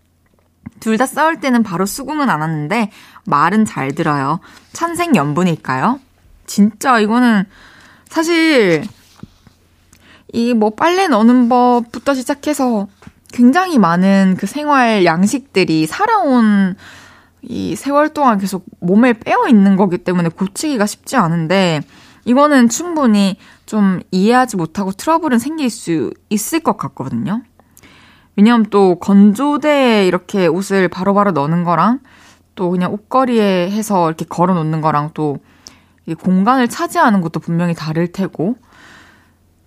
둘 0.81 0.97
다 0.97 1.07
싸울 1.07 1.41
때는 1.41 1.65
바로 1.65 1.87
수긍은 1.87 2.31
안 2.31 2.41
하는데 2.41 2.91
말은 3.27 3.65
잘 3.65 3.93
들어요. 3.95 4.39
천생 4.73 5.17
연분일까요? 5.17 5.99
진짜 6.47 7.01
이거는 7.01 7.45
사실 8.09 8.85
이 10.33 10.55
뭐 10.55 10.71
빨래 10.71 11.09
넣는 11.09 11.49
법부터 11.49 12.15
시작해서 12.15 12.87
굉장히 13.33 13.79
많은 13.79 14.37
그 14.39 14.47
생활 14.47 15.05
양식들이 15.05 15.87
살아온 15.87 16.77
이 17.43 17.75
세월 17.77 18.11
동안 18.11 18.39
계속 18.39 18.65
몸에 18.81 19.15
빼어 19.15 19.49
있는 19.49 19.77
거기 19.77 19.99
때문에 19.99 20.29
고치기가 20.29 20.87
쉽지 20.87 21.17
않은데 21.17 21.81
이거는 22.25 22.69
충분히 22.69 23.37
좀 23.67 24.01
이해하지 24.11 24.57
못하고 24.57 24.93
트러블은 24.93 25.39
생길 25.39 25.71
수 25.71 26.13
있을 26.31 26.61
것 26.61 26.77
같거든요. 26.77 27.43
왜냐면 28.39 28.67
또 28.71 28.95
건조대에 29.01 30.07
이렇게 30.07 30.47
옷을 30.47 30.87
바로바로 30.87 31.33
바로 31.33 31.49
넣는 31.49 31.65
거랑 31.65 31.99
또 32.55 32.71
그냥 32.71 32.93
옷걸이에 32.93 33.69
해서 33.69 34.07
이렇게 34.07 34.25
걸어 34.27 34.55
놓는 34.55 34.81
거랑 34.81 35.11
또 35.13 35.39
공간을 36.21 36.69
차지하는 36.69 37.21
것도 37.21 37.41
분명히 37.41 37.75
다를 37.75 38.13
테고. 38.13 38.55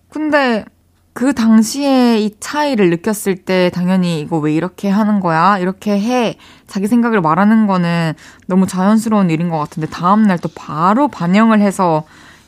근데 0.07 0.63
그 1.11 1.33
당시에 1.33 2.19
이 2.19 2.33
차이를 2.39 2.89
느꼈을 2.91 3.35
때 3.35 3.69
당연히 3.73 4.21
이거 4.21 4.37
왜 4.37 4.53
이렇게 4.53 4.89
하는 4.89 5.19
거야? 5.19 5.57
이렇게 5.57 5.99
해. 5.99 6.37
자기 6.65 6.87
생각을 6.87 7.19
말하는 7.19 7.67
거는 7.67 8.13
너무 8.47 8.67
자연스러운 8.67 9.29
일인 9.29 9.49
것 9.49 9.57
같은데 9.57 9.89
다음날 9.89 10.39
또 10.39 10.47
바로 10.55 11.09
반영을 11.09 11.59
해서 11.59 12.05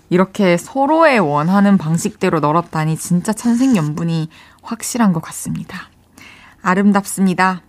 이렇게 0.10 0.56
서로의 0.56 1.20
원하는 1.20 1.78
방식대로 1.78 2.40
널었다니 2.40 2.96
진짜 2.96 3.34
천생연분이 3.34 4.30
확실한 4.62 5.12
것 5.12 5.22
같습니다. 5.22 5.93
아름답습니다. 6.64 7.62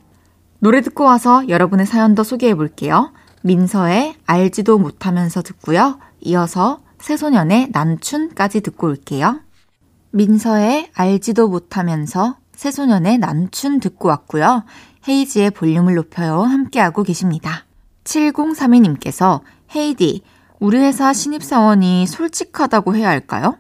노래 0.61 0.81
듣고 0.81 1.05
와서 1.05 1.47
여러분의 1.49 1.85
사연도 1.85 2.25
소개해 2.25 2.55
볼게요. 2.55 3.13
민서의 3.43 4.15
알지도 4.25 4.79
못하면서 4.79 5.43
듣고요. 5.43 5.99
이어서 6.23 6.81
새소년의 6.99 7.69
난춘까지 7.73 8.63
듣고 8.63 8.87
올게요. 8.87 9.41
민서의 10.13 10.91
알지도 10.95 11.49
못하면서 11.49 12.37
새소년의 12.57 13.19
난춘 13.19 13.81
듣고 13.81 14.09
왔고요. 14.09 14.65
헤이지의 15.07 15.51
볼륨을 15.51 15.97
높여요 15.97 16.41
함께하고 16.41 17.03
계십니다. 17.03 17.67
7032님께서 18.05 19.41
헤이디, 19.75 20.23
우리 20.61 20.79
회사 20.79 21.13
신입사원이 21.13 22.07
솔직하다고 22.07 22.97
해야 22.97 23.09
할까요? 23.09 23.59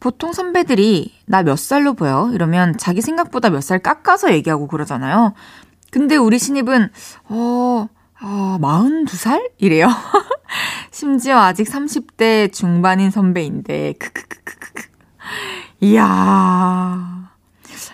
보통 0.00 0.32
선배들이 0.32 1.12
나 1.26 1.42
몇 1.42 1.58
살로 1.58 1.94
보여? 1.94 2.30
이러면 2.32 2.76
자기 2.78 3.00
생각보다 3.02 3.50
몇 3.50 3.60
살 3.62 3.78
깎아서 3.78 4.32
얘기하고 4.32 4.66
그러잖아요. 4.68 5.34
근데 5.90 6.16
우리 6.16 6.38
신입은, 6.38 6.88
어, 7.28 7.88
어 8.22 8.58
42살? 8.60 9.50
이래요. 9.58 9.88
심지어 10.90 11.38
아직 11.38 11.64
30대 11.68 12.52
중반인 12.52 13.10
선배인데, 13.10 13.94
크크크크크. 13.94 14.82
이야. 15.80 17.30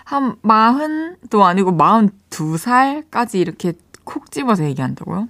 한 0.05 0.35
마흔도 0.41 1.43
아니고 1.45 1.71
마흔 1.71 2.09
두 2.29 2.57
살까지 2.57 3.39
이렇게 3.39 3.73
콕 4.03 4.31
집어서 4.31 4.63
얘기한다고요? 4.65 5.27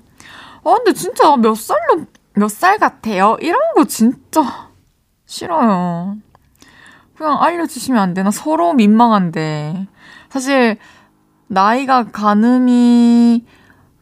아, 0.64 0.76
근데 0.76 0.94
진짜 0.94 1.36
몇 1.38 1.56
살로, 1.56 2.06
몇 2.34 2.50
살 2.50 2.78
같아요? 2.78 3.38
이런 3.42 3.60
거 3.76 3.86
진짜 3.86 4.70
싫어요. 5.26 6.18
그냥 7.20 7.42
알려주시면 7.44 8.02
안 8.02 8.14
되나? 8.14 8.32
서로 8.32 8.74
민망한데. 8.74 9.88
사실, 10.30 10.78
나이가 11.48 12.06
가늠이 12.06 13.44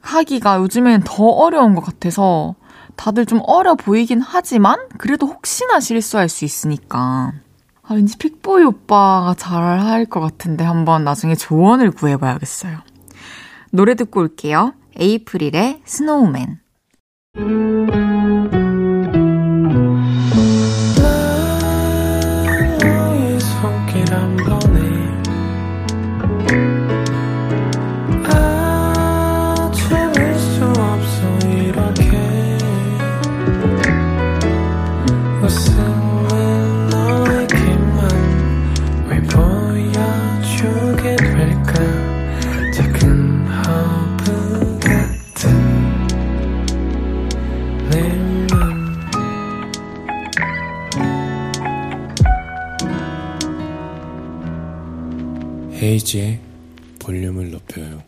하기가 0.01 0.57
요즘엔 0.59 1.01
더 1.03 1.23
어려운 1.25 1.73
것 1.73 1.81
같아서 1.83 2.55
다들 2.95 3.25
좀 3.25 3.41
어려 3.45 3.75
보이긴 3.75 4.21
하지만 4.21 4.77
그래도 4.97 5.25
혹시나 5.27 5.79
실수할 5.79 6.29
수 6.29 6.45
있으니까. 6.45 7.33
아, 7.83 7.93
왠지 7.93 8.17
픽보이 8.17 8.63
오빠가 8.63 9.33
잘 9.37 9.79
할 9.79 10.05
것 10.05 10.19
같은데 10.19 10.63
한번 10.63 11.03
나중에 11.03 11.35
조언을 11.35 11.91
구해봐야겠어요. 11.91 12.77
노래 13.71 13.95
듣고 13.95 14.19
올게요. 14.21 14.73
에이프릴의 14.99 15.81
스노우맨. 15.85 16.59
헤이즈의 55.87 56.39
볼륨을 56.99 57.51
높여요. 57.51 58.03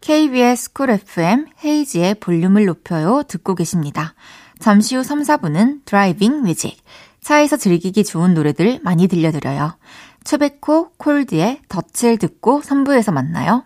KBS 0.00 0.72
Cool 0.72 0.90
FM 0.90 1.46
헤이즈의 1.64 2.16
볼륨을 2.16 2.64
높여요 2.64 3.22
듣고 3.28 3.54
계십니다. 3.54 4.14
잠시 4.58 4.96
후 4.96 5.04
3, 5.04 5.22
4분은 5.22 5.84
driving 5.84 6.42
music. 6.42 6.76
차에서 7.20 7.56
즐기기 7.56 8.02
좋은 8.02 8.34
노래들 8.34 8.80
많이 8.82 9.06
들려드려요. 9.06 9.78
최백호 10.24 10.90
콜드의 10.96 11.60
덫을 11.68 12.18
듣고 12.18 12.62
3부에서 12.62 13.12
만나요. 13.12 13.64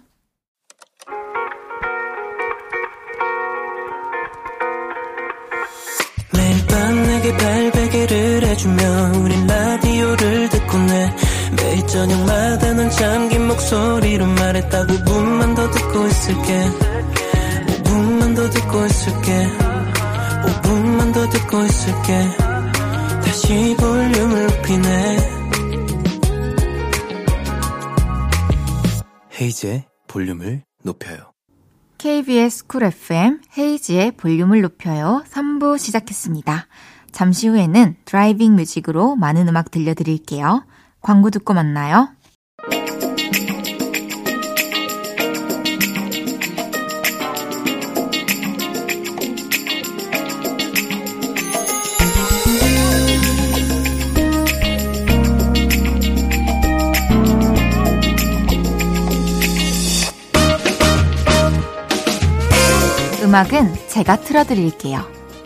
매일 6.35 6.67
밤 6.67 7.03
내게 7.03 7.37
팔베개를 7.37 8.45
해주며 8.45 9.13
우린 9.23 9.47
라디오를 9.47 10.49
듣고 10.51 10.79
내 10.79 11.11
매일 11.57 11.87
저녁마다 11.87 12.73
넌 12.75 12.91
목소리로 13.63 14.27
말했다 14.27 14.87
5분만 14.87 15.55
더 15.55 15.71
듣고 15.71 16.07
있을게 16.07 16.65
5분만 17.85 18.35
더 18.35 18.51
듣고 18.51 18.87
있을게 18.87 19.47
5분만 20.45 21.15
더 21.15 21.29
듣고 21.29 21.63
있을게 21.63 22.13
다시 23.25 23.77
볼륨을 23.79 24.47
높이네 24.47 25.17
헤이즈의 29.41 29.85
볼륨을 30.09 30.65
높여요 30.83 31.33
KBS 31.99 32.67
Cool 32.67 32.83
FM 32.83 33.41
헤이즈의 33.57 34.13
볼륨을 34.13 34.61
높여요 34.61 35.23
3부 35.31 35.79
시작했습니다. 35.79 36.67
잠시 37.13 37.47
후에는 37.47 37.95
드라이빙 38.07 38.57
뮤직으로 38.57 39.15
많은 39.15 39.47
음악 39.47 39.71
들려드릴게요. 39.71 40.65
광고 41.01 41.31
듣고 41.31 41.55
만나요. 41.55 42.09
음악은 63.33 63.73
제가 63.89 64.17
틀어드릴게요. 64.17 65.01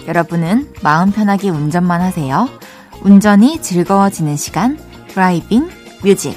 여러분은 0.08 0.72
마음 0.82 1.12
편하게 1.12 1.50
운전만 1.50 2.00
하세요. 2.00 2.48
운전이 3.02 3.62
즐거워지는 3.62 4.34
시간, 4.36 4.76
driving 5.06 5.70
music. 6.02 6.36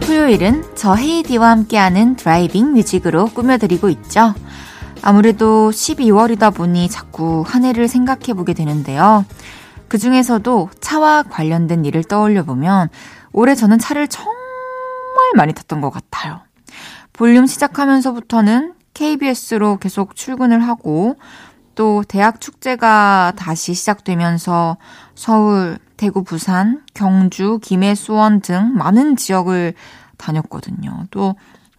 토요일은 0.00 0.64
저 0.74 0.96
헤이즈와 0.96 1.48
함께하는 1.48 2.16
driving 2.16 2.72
music으로 2.72 3.26
꾸며드리고 3.26 3.88
있죠. 3.90 4.34
아무래도 5.06 5.70
12월이다 5.70 6.54
보니 6.54 6.88
자꾸 6.88 7.44
한 7.46 7.62
해를 7.62 7.88
생각해 7.88 8.32
보게 8.32 8.54
되는데요. 8.54 9.26
그 9.86 9.98
중에서도 9.98 10.70
차와 10.80 11.24
관련된 11.24 11.84
일을 11.84 12.04
떠올려 12.04 12.42
보면 12.42 12.88
올해 13.32 13.54
저는 13.54 13.78
차를 13.78 14.08
정말 14.08 14.34
많이 15.36 15.52
탔던 15.52 15.82
것 15.82 15.90
같아요. 15.90 16.40
볼륨 17.12 17.46
시작하면서부터는 17.46 18.72
KBS로 18.94 19.76
계속 19.76 20.16
출근을 20.16 20.66
하고 20.66 21.16
또 21.74 22.02
대학 22.08 22.40
축제가 22.40 23.34
다시 23.36 23.74
시작되면서 23.74 24.78
서울, 25.14 25.78
대구, 25.98 26.24
부산, 26.24 26.82
경주, 26.94 27.58
김해, 27.62 27.94
수원 27.94 28.40
등 28.40 28.72
많은 28.74 29.16
지역을 29.16 29.74
다녔거든요. 30.16 31.04
또 31.10 31.34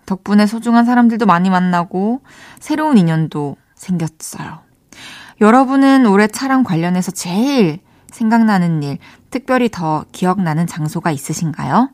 덕분에 0.06 0.46
소중한 0.46 0.86
사람들도 0.86 1.26
많이 1.26 1.50
만나고 1.50 2.22
새로운 2.60 2.98
인연도 2.98 3.58
생겼어요. 3.76 4.60
여러분은 5.42 6.06
올해 6.06 6.28
차랑 6.28 6.64
관련해서 6.64 7.12
제일 7.12 7.80
생각나는 8.12 8.84
일, 8.84 8.98
특별히 9.30 9.70
더 9.70 10.06
기억나는 10.12 10.68
장소가 10.68 11.12
있으신가요? 11.12 11.90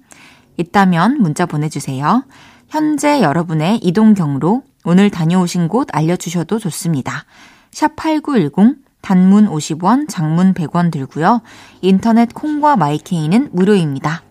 있다면 0.58 1.22
문자 1.22 1.46
보내주세요. 1.46 2.24
현재 2.70 3.22
여러분의 3.22 3.80
이동 3.82 4.14
경로, 4.14 4.64
오늘 4.84 5.10
다녀오신 5.10 5.68
곳 5.68 5.88
알려주셔도 5.92 6.60
좋습니다. 6.60 7.26
샵 7.72 7.96
8910, 7.96 8.78
단문 9.02 9.50
50원, 9.50 10.08
장문 10.08 10.54
100원 10.54 10.92
들고요. 10.92 11.42
인터넷 11.82 12.34
콩과 12.34 12.76
My 12.78 12.98
K는 12.98 13.50
무료입니다. 13.52 14.22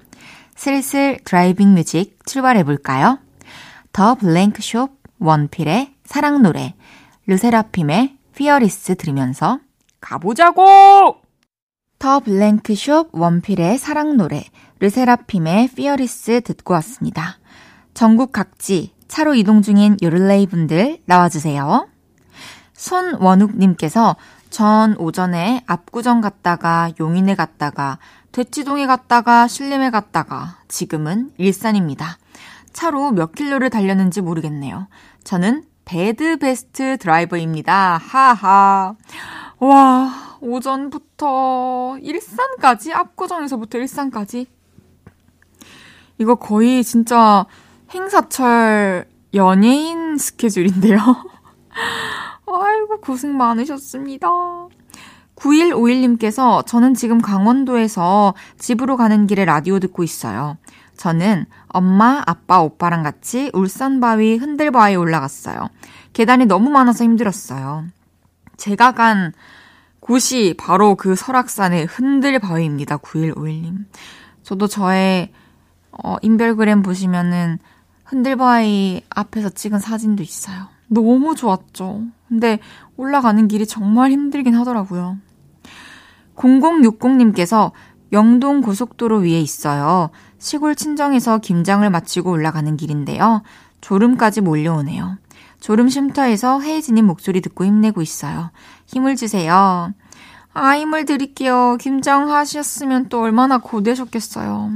슬슬 0.54 1.18
driving 1.24 1.74
music 1.74 2.18
출발해볼까요? 2.26 3.18
더 3.92 4.14
블랭크숍, 4.14 5.00
원필의 5.18 5.94
사랑 6.04 6.42
노래, 6.42 6.74
르세라핌의 7.26 8.16
FEARLESS 8.34 8.96
들으면서 8.96 9.58
가보자고! 10.00 11.16
더 11.98 12.20
블랭크숍, 12.20 13.10
원필의 13.12 13.78
사랑 13.78 14.16
노래, 14.16 14.44
르세라핌의 14.78 15.68
FEARLESS 15.74 16.40
듣고 16.42 16.74
왔습니다. 16.74 17.38
전국 17.92 18.32
각지 18.32 18.94
차로 19.08 19.34
이동 19.34 19.60
중인 19.60 19.96
요를레이 20.00 20.46
분들 20.46 20.98
나와주세요. 21.04 21.88
손원욱님께서 22.72 24.16
전 24.48 24.96
오전에 24.96 25.62
압구정 25.66 26.20
갔다가 26.20 26.90
용인에 26.98 27.34
갔다가 27.34 27.98
대치동에 28.32 28.86
갔다가 28.86 29.48
신림에 29.48 29.90
갔다가 29.90 30.58
지금은 30.68 31.32
일산입니다. 31.36 32.18
차로 32.72 33.12
몇 33.12 33.34
킬로를 33.34 33.70
달렸는지 33.70 34.20
모르겠네요. 34.20 34.88
저는 35.24 35.64
배드 35.84 36.38
베스트 36.38 36.96
드라이버입니다. 36.98 37.98
하하. 38.02 38.94
와, 39.58 40.38
오전부터 40.40 41.98
일산까지? 42.00 42.92
압구정에서부터 42.92 43.78
일산까지? 43.78 44.46
이거 46.18 46.34
거의 46.36 46.84
진짜 46.84 47.46
행사철 47.92 49.06
연예인 49.34 50.16
스케줄인데요. 50.16 50.98
아이고, 52.46 53.00
고생 53.00 53.36
많으셨습니다. 53.36 54.28
9151님께서 55.36 56.64
저는 56.66 56.94
지금 56.94 57.20
강원도에서 57.20 58.34
집으로 58.58 58.96
가는 58.96 59.26
길에 59.26 59.44
라디오 59.44 59.78
듣고 59.78 60.02
있어요. 60.02 60.58
저는 61.00 61.46
엄마, 61.68 62.22
아빠, 62.26 62.60
오빠랑 62.60 63.02
같이 63.02 63.50
울산 63.54 64.00
바위 64.00 64.36
흔들바위 64.36 64.96
올라갔어요. 64.96 65.70
계단이 66.12 66.44
너무 66.44 66.68
많아서 66.68 67.04
힘들었어요. 67.04 67.86
제가 68.58 68.92
간 68.92 69.32
곳이 70.00 70.54
바로 70.58 70.96
그 70.96 71.16
설악산의 71.16 71.86
흔들바위입니다. 71.86 72.98
9151님. 72.98 73.86
저도 74.42 74.66
저의 74.66 75.32
어, 75.90 76.16
인별그램 76.20 76.82
보시면은 76.82 77.58
흔들바위 78.04 79.00
앞에서 79.08 79.48
찍은 79.48 79.78
사진도 79.78 80.22
있어요. 80.22 80.68
너무 80.88 81.34
좋았죠. 81.34 82.02
근데 82.28 82.58
올라가는 82.98 83.48
길이 83.48 83.66
정말 83.66 84.10
힘들긴 84.10 84.54
하더라고요. 84.54 85.16
0060님께서 86.36 87.72
영동 88.12 88.60
고속도로 88.60 89.20
위에 89.20 89.40
있어요. 89.40 90.10
시골 90.40 90.74
친정에서 90.74 91.38
김장을 91.38 91.90
마치고 91.90 92.30
올라가는 92.30 92.76
길인데요. 92.76 93.42
졸음까지 93.82 94.40
몰려오네요. 94.40 95.18
졸음 95.60 95.90
쉼터에서 95.90 96.60
헤이즈님 96.60 97.04
목소리 97.04 97.42
듣고 97.42 97.66
힘내고 97.66 98.00
있어요. 98.00 98.50
힘을 98.86 99.16
주세요. 99.16 99.92
아, 100.52 100.76
힘을 100.76 101.04
드릴게요. 101.04 101.76
김장 101.78 102.30
하셨으면 102.30 103.08
또 103.10 103.20
얼마나 103.20 103.58
고되셨겠어요. 103.58 104.72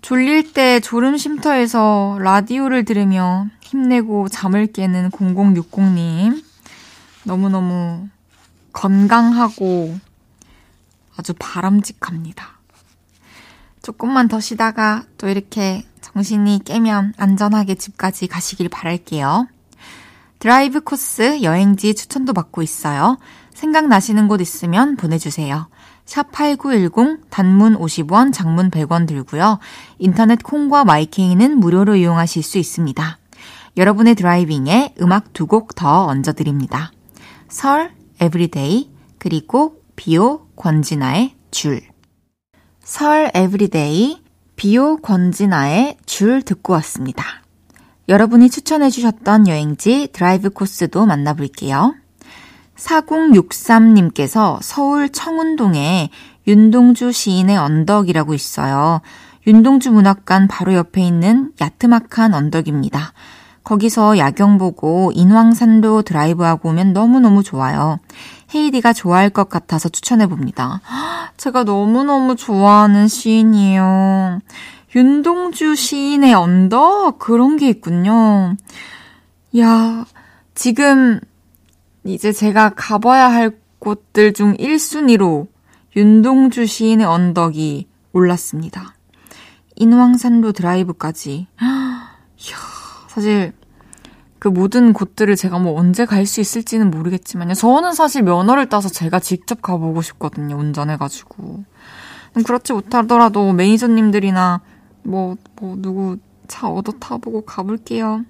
졸릴 0.00 0.52
때 0.52 0.78
졸음 0.78 1.16
쉼터에서 1.16 2.18
라디오를 2.20 2.84
들으며 2.84 3.48
힘내고 3.60 4.28
잠을 4.28 4.68
깨는 4.68 5.10
0060님. 5.10 6.42
너무너무 7.24 8.08
건강하고 8.72 9.98
아주 11.16 11.34
바람직합니다. 11.36 12.55
조금만 13.86 14.26
더 14.26 14.40
쉬다가 14.40 15.04
또 15.16 15.28
이렇게 15.28 15.84
정신이 16.00 16.62
깨면 16.64 17.14
안전하게 17.18 17.76
집까지 17.76 18.26
가시길 18.26 18.68
바랄게요. 18.68 19.46
드라이브 20.40 20.80
코스 20.80 21.40
여행지 21.44 21.94
추천도 21.94 22.32
받고 22.32 22.62
있어요. 22.62 23.16
생각나시는 23.54 24.26
곳 24.26 24.40
있으면 24.40 24.96
보내주세요. 24.96 25.68
샵8910 26.04 27.30
단문 27.30 27.78
50원, 27.78 28.32
장문 28.32 28.72
100원 28.72 29.06
들고요. 29.06 29.60
인터넷 30.00 30.42
콩과 30.42 30.84
My 30.84 31.05
K는 31.05 31.56
무료로 31.60 31.94
이용하실 31.94 32.42
수 32.42 32.58
있습니다. 32.58 33.18
여러분의 33.76 34.16
driving에 34.16 34.94
음악 35.00 35.32
두 35.32 35.46
곡 35.46 35.76
더 35.76 36.06
얹어드립니다. 36.06 36.90
설, 37.48 37.92
everyday, 38.18 38.90
그리고 39.18 39.80
비오, 39.94 40.48
권진아의 40.56 41.36
줄. 41.52 41.82
설 42.86 43.32
everyday 43.34 44.22
비오 44.54 44.98
권진아의 44.98 45.96
줄 46.06 46.42
듣고 46.42 46.72
왔습니다. 46.74 47.24
여러분이 48.08 48.48
추천해 48.48 48.90
주셨던 48.90 49.48
여행지 49.48 50.08
드라이브 50.12 50.50
코스도 50.50 51.04
만나볼게요. 51.04 51.96
4063님께서 52.76 54.60
서울 54.62 55.08
청운동에 55.08 56.10
윤동주 56.46 57.10
시인의 57.10 57.56
언덕이라고 57.56 58.34
있어요. 58.34 59.00
윤동주 59.48 59.90
문학관 59.90 60.46
바로 60.46 60.72
옆에 60.74 61.02
있는 61.02 61.50
야트막한 61.60 62.34
언덕입니다. 62.34 63.14
거기서 63.66 64.16
야경 64.18 64.58
보고 64.58 65.10
인왕산도 65.12 66.02
드라이브하고 66.02 66.68
오면 66.68 66.92
너무너무 66.92 67.42
좋아요. 67.42 67.98
헤이디가 68.54 68.92
좋아할 68.92 69.28
것 69.28 69.48
같아서 69.48 69.88
추천해 69.88 70.28
봅니다. 70.28 70.80
제가 71.36 71.64
너무너무 71.64 72.36
좋아하는 72.36 73.08
시인이에요. 73.08 74.38
윤동주 74.94 75.74
시인의 75.74 76.32
언덕? 76.32 77.18
그런 77.18 77.56
게 77.56 77.68
있군요. 77.68 78.54
야, 79.58 80.06
지금 80.54 81.18
이제 82.04 82.30
제가 82.30 82.70
가봐야 82.76 83.32
할 83.32 83.58
곳들 83.80 84.32
중 84.32 84.56
1순위로 84.56 85.48
윤동주 85.96 86.66
시인의 86.66 87.04
언덕이 87.04 87.88
올랐습니다. 88.12 88.94
인왕산도 89.74 90.52
드라이브까지. 90.52 91.48
이야, 91.58 92.75
사실 93.16 93.54
그 94.38 94.48
모든 94.48 94.92
곳들을 94.92 95.36
제가 95.36 95.58
뭐 95.58 95.80
언제 95.80 96.04
갈 96.04 96.26
수 96.26 96.42
있을지는 96.42 96.90
모르겠지만요. 96.90 97.54
저는 97.54 97.94
사실 97.94 98.22
면허를 98.22 98.68
따서 98.68 98.90
제가 98.90 99.20
직접 99.20 99.62
가보고 99.62 100.02
싶거든요. 100.02 100.54
운전해가지고. 100.56 101.64
그렇지 102.44 102.74
못하더라도 102.74 103.54
매니저님들이나 103.54 104.60
뭐, 105.04 105.36
뭐, 105.58 105.76
누구 105.78 106.18
차 106.46 106.68
얻어 106.68 106.92
타보고 106.92 107.46
가볼게요. 107.46 108.26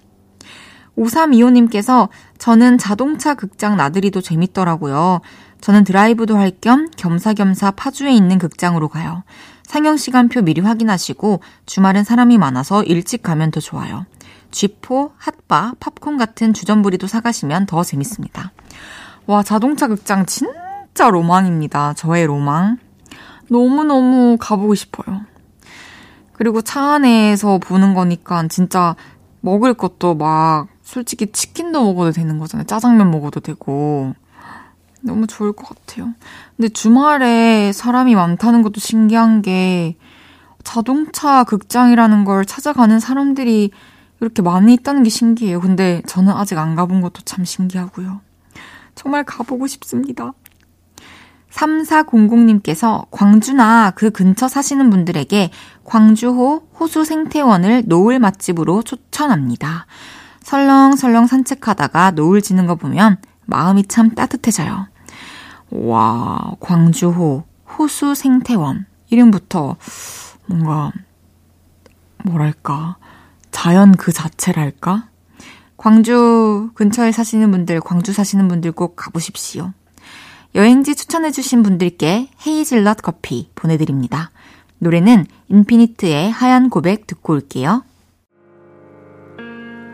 5325님께서 0.97 2.09
저는 2.39 2.79
자동차 2.79 3.35
극장 3.35 3.77
나들이도 3.77 4.21
재밌더라고요. 4.21 5.21
저는 5.61 5.83
드라이브도 5.83 6.37
할 6.37 6.53
겸 6.61 6.89
겸사겸사 6.97 7.73
파주에 7.73 8.13
있는 8.13 8.39
극장으로 8.39 8.87
가요. 8.89 9.25
상영 9.65 9.97
시간표 9.97 10.43
미리 10.43 10.61
확인하시고 10.61 11.41
주말은 11.67 12.05
사람이 12.05 12.39
많아서 12.39 12.85
일찍 12.85 13.25
가면 13.25 13.51
더 13.51 13.59
좋아요. 13.59 14.07
쥐포, 14.51 15.13
핫바, 15.17 15.75
팝콘 15.81 16.17
같은 16.17 16.53
주전부리도 16.53 17.07
사가시면 17.07 17.67
더 17.67 17.83
재밌습니다. 17.83 18.53
와, 19.27 19.43
자동차 19.43 19.89
극장 19.89 20.27
진짜 20.27 21.11
로망입니다. 21.11 21.95
저의 21.95 22.27
로망. 22.27 22.79
너무너무 23.49 24.37
가보고 24.39 24.75
싶어요. 24.75 25.23
그리고 26.33 26.63
차 26.63 26.95
안에서 26.95 27.59
보는 27.59 27.95
거니까 27.95 28.47
진짜 28.49 28.95
먹을 29.41 29.75
것도 29.75 30.15
막 30.15 30.69
솔직히 30.83 31.31
치킨도 31.33 31.83
먹어도 31.83 32.13
되는 32.13 32.39
거잖아요. 32.39 32.67
짜장면 32.67 33.11
먹어도 33.11 33.41
되고. 33.41 34.15
너무 35.01 35.27
좋을 35.27 35.53
것 35.53 35.69
같아요. 35.69 36.13
근데 36.57 36.69
주말에 36.69 37.73
사람이 37.73 38.15
많다는 38.15 38.63
것도 38.63 38.81
신기한 38.81 39.41
게 39.41 39.97
자동차 40.65 41.45
극장이라는 41.45 42.25
걸 42.25 42.45
찾아가는 42.45 42.99
사람들이 42.99 43.71
이렇게 44.21 44.43
많이 44.43 44.75
있다는 44.75 45.03
게 45.03 45.11
신기해요. 45.11 45.61
근데 45.61 46.03
저는 46.07 46.33
아직 46.33 46.59
안 46.59 46.75
가본 46.75 47.01
것도 47.01 47.23
참 47.25 47.45
신기하고요. 47.45 48.21
정말 48.95 49.25
가보고 49.25 49.67
싶습니다. 49.67 50.33
3400님께서 51.51 53.07
광주나 53.11 53.93
그 53.95 54.11
근처 54.11 54.47
사시는 54.49 54.91
분들에게 54.91 55.51
광주호 55.85 56.69
호수 56.79 57.05
생태원을 57.05 57.85
노을 57.87 58.19
맛집으로 58.19 58.83
추천합니다. 58.83 59.87
설렁설렁 60.43 61.27
산책하다가 61.27 62.13
노을 62.13 62.43
지는 62.43 62.67
거 62.67 62.75
보면 62.75 63.19
마음이 63.47 63.87
참 63.87 64.15
따뜻해져요. 64.15 64.89
와, 65.71 66.53
광주호 66.61 67.45
호수 67.79 68.15
생태원. 68.15 68.87
이름부터 69.09 69.77
뭔가, 70.47 70.93
뭐랄까, 72.25 72.97
자연 73.57 73.93
그 73.93 74.13
자체랄까? 74.13 75.09
광주 75.79 76.69
근처에 76.75 77.11
사시는 77.11 77.51
분들, 77.51 77.81
광주 77.81 78.13
사시는 78.13 78.49
분들 78.49 78.73
꼭 78.73 78.97
가보십시오. 78.97 79.73
여행지 80.55 80.95
추천해주신 80.95 81.63
분들께 81.63 82.29
헤이즐넛 82.47 82.99
커피 83.01 83.49
보내드립니다. 83.55 84.31
노래는 84.79 85.25
인피니트의 85.49 86.31
하얀 86.31 86.69
고백 86.69 87.07
듣고 87.07 87.33
올게요. 87.33 87.83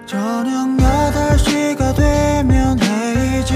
저녁 0.06 0.76
8시가 0.76 1.94
되면 1.94 2.80
헤이즈 2.82 3.54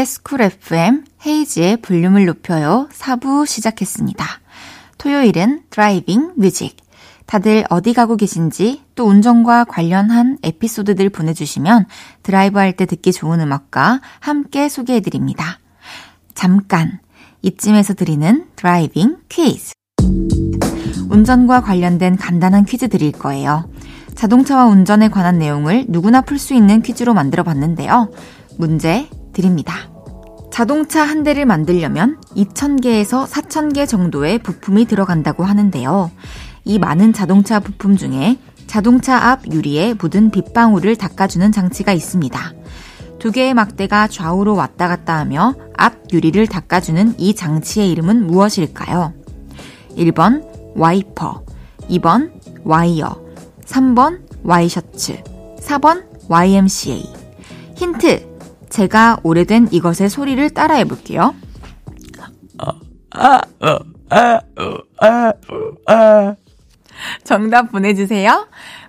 KBS 0.00 0.22
Cool 0.22 0.40
FM 0.40 1.04
헤이즈의 1.26 1.76
볼륨을 1.78 2.24
높여요 2.24 2.88
4부 2.92 3.46
시작했습니다. 3.46 4.24
토요일은 4.96 5.64
driving 5.68 6.32
music. 6.36 6.76
다들 7.26 7.64
어디 7.68 7.92
가고 7.92 8.16
계신지 8.16 8.82
또 8.94 9.04
운전과 9.06 9.64
관련한 9.64 10.38
에피소드들 10.42 11.10
보내주시면 11.10 11.84
드라이브 12.22 12.58
할 12.58 12.72
때 12.72 12.86
듣기 12.86 13.12
좋은 13.12 13.40
음악과 13.40 14.00
함께 14.20 14.70
소개해드립니다. 14.70 15.58
잠깐 16.34 17.00
이쯤에서 17.42 17.92
드리는 17.92 18.46
driving 18.56 19.18
퀴즈. 19.28 19.72
운전과 21.10 21.60
관련된 21.60 22.16
간단한 22.16 22.64
퀴즈 22.64 22.88
드릴 22.88 23.12
거예요. 23.12 23.68
자동차와 24.14 24.64
운전에 24.64 25.08
관한 25.08 25.38
내용을 25.38 25.86
누구나 25.88 26.22
풀 26.22 26.38
수 26.38 26.54
있는 26.54 26.80
퀴즈로 26.80 27.12
만들어 27.12 27.42
봤는데요. 27.42 28.10
문제 28.56 29.08
드립니다. 29.40 29.90
자동차 30.52 31.02
한 31.02 31.22
대를 31.22 31.46
만들려면 31.46 32.20
2,000개에서 32.36 33.26
4,000개 33.26 33.88
정도의 33.88 34.38
부품이 34.38 34.84
들어간다고 34.84 35.44
하는데요. 35.44 36.10
이 36.64 36.78
많은 36.78 37.14
자동차 37.14 37.58
부품 37.60 37.96
중에 37.96 38.36
자동차 38.66 39.16
앞 39.16 39.50
유리에 39.50 39.94
묻은 39.94 40.30
빗방울을 40.30 40.96
닦아주는 40.96 41.50
장치가 41.52 41.92
있습니다. 41.92 42.52
두 43.18 43.32
개의 43.32 43.54
막대가 43.54 44.08
좌우로 44.08 44.54
왔다 44.54 44.88
갔다 44.88 45.16
하며 45.18 45.54
앞 45.76 45.94
유리를 46.12 46.46
닦아주는 46.46 47.14
이 47.18 47.34
장치의 47.34 47.90
이름은 47.90 48.26
무엇일까요? 48.26 49.14
1번 49.96 50.44
와이퍼, 50.76 51.44
2번 51.88 52.30
와이어, 52.64 53.16
3번 53.64 54.20
와이셔츠, 54.42 55.22
4번 55.60 56.04
YMCA. 56.28 57.02
힌트! 57.76 58.29
제가 58.70 59.18
오래된 59.22 59.68
이것의 59.70 60.08
소리를 60.08 60.48
따라해 60.50 60.84
볼게요. 60.84 61.34
정답 67.24 67.70
보내주세요. 67.70 68.48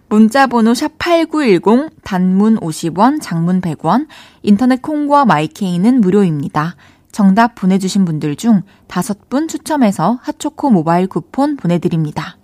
문자번호 0.10 0.74
샵8910, 0.74 1.90
단문 2.04 2.60
50원, 2.60 3.22
장문 3.22 3.62
100원, 3.62 4.08
인터넷 4.44 4.82
콩과 4.82 5.26
마이케이는 5.26 6.02
무료입니다. 6.02 6.76
정답 7.12 7.56
보내주신 7.56 8.06
분들 8.06 8.36
중 8.36 8.64
다섯 8.88 9.30
분 9.30 9.48
추첨해서 9.48 10.20
핫초코 10.22 10.70
모바일 10.70 11.08
쿠폰 11.08 11.56
보내드립니다. 11.56 12.38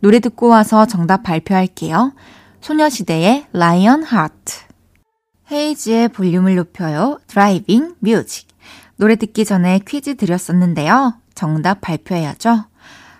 노래 0.00 0.18
듣고 0.18 0.48
와서 0.48 0.86
정답 0.86 1.22
발표할게요. 1.22 2.14
소녀시대의 2.60 3.46
Lion 3.52 4.02
Heart. 4.02 4.63
헤이즈의 5.50 6.08
볼륨을 6.08 6.56
높여요. 6.56 7.18
Driving 7.26 7.96
Music. 8.00 8.48
노래 8.96 9.16
듣기 9.16 9.44
전에 9.44 9.80
퀴즈 9.86 10.16
드렸었는데요. 10.16 11.14
정답 11.34 11.80
발표해야죠. 11.80 12.64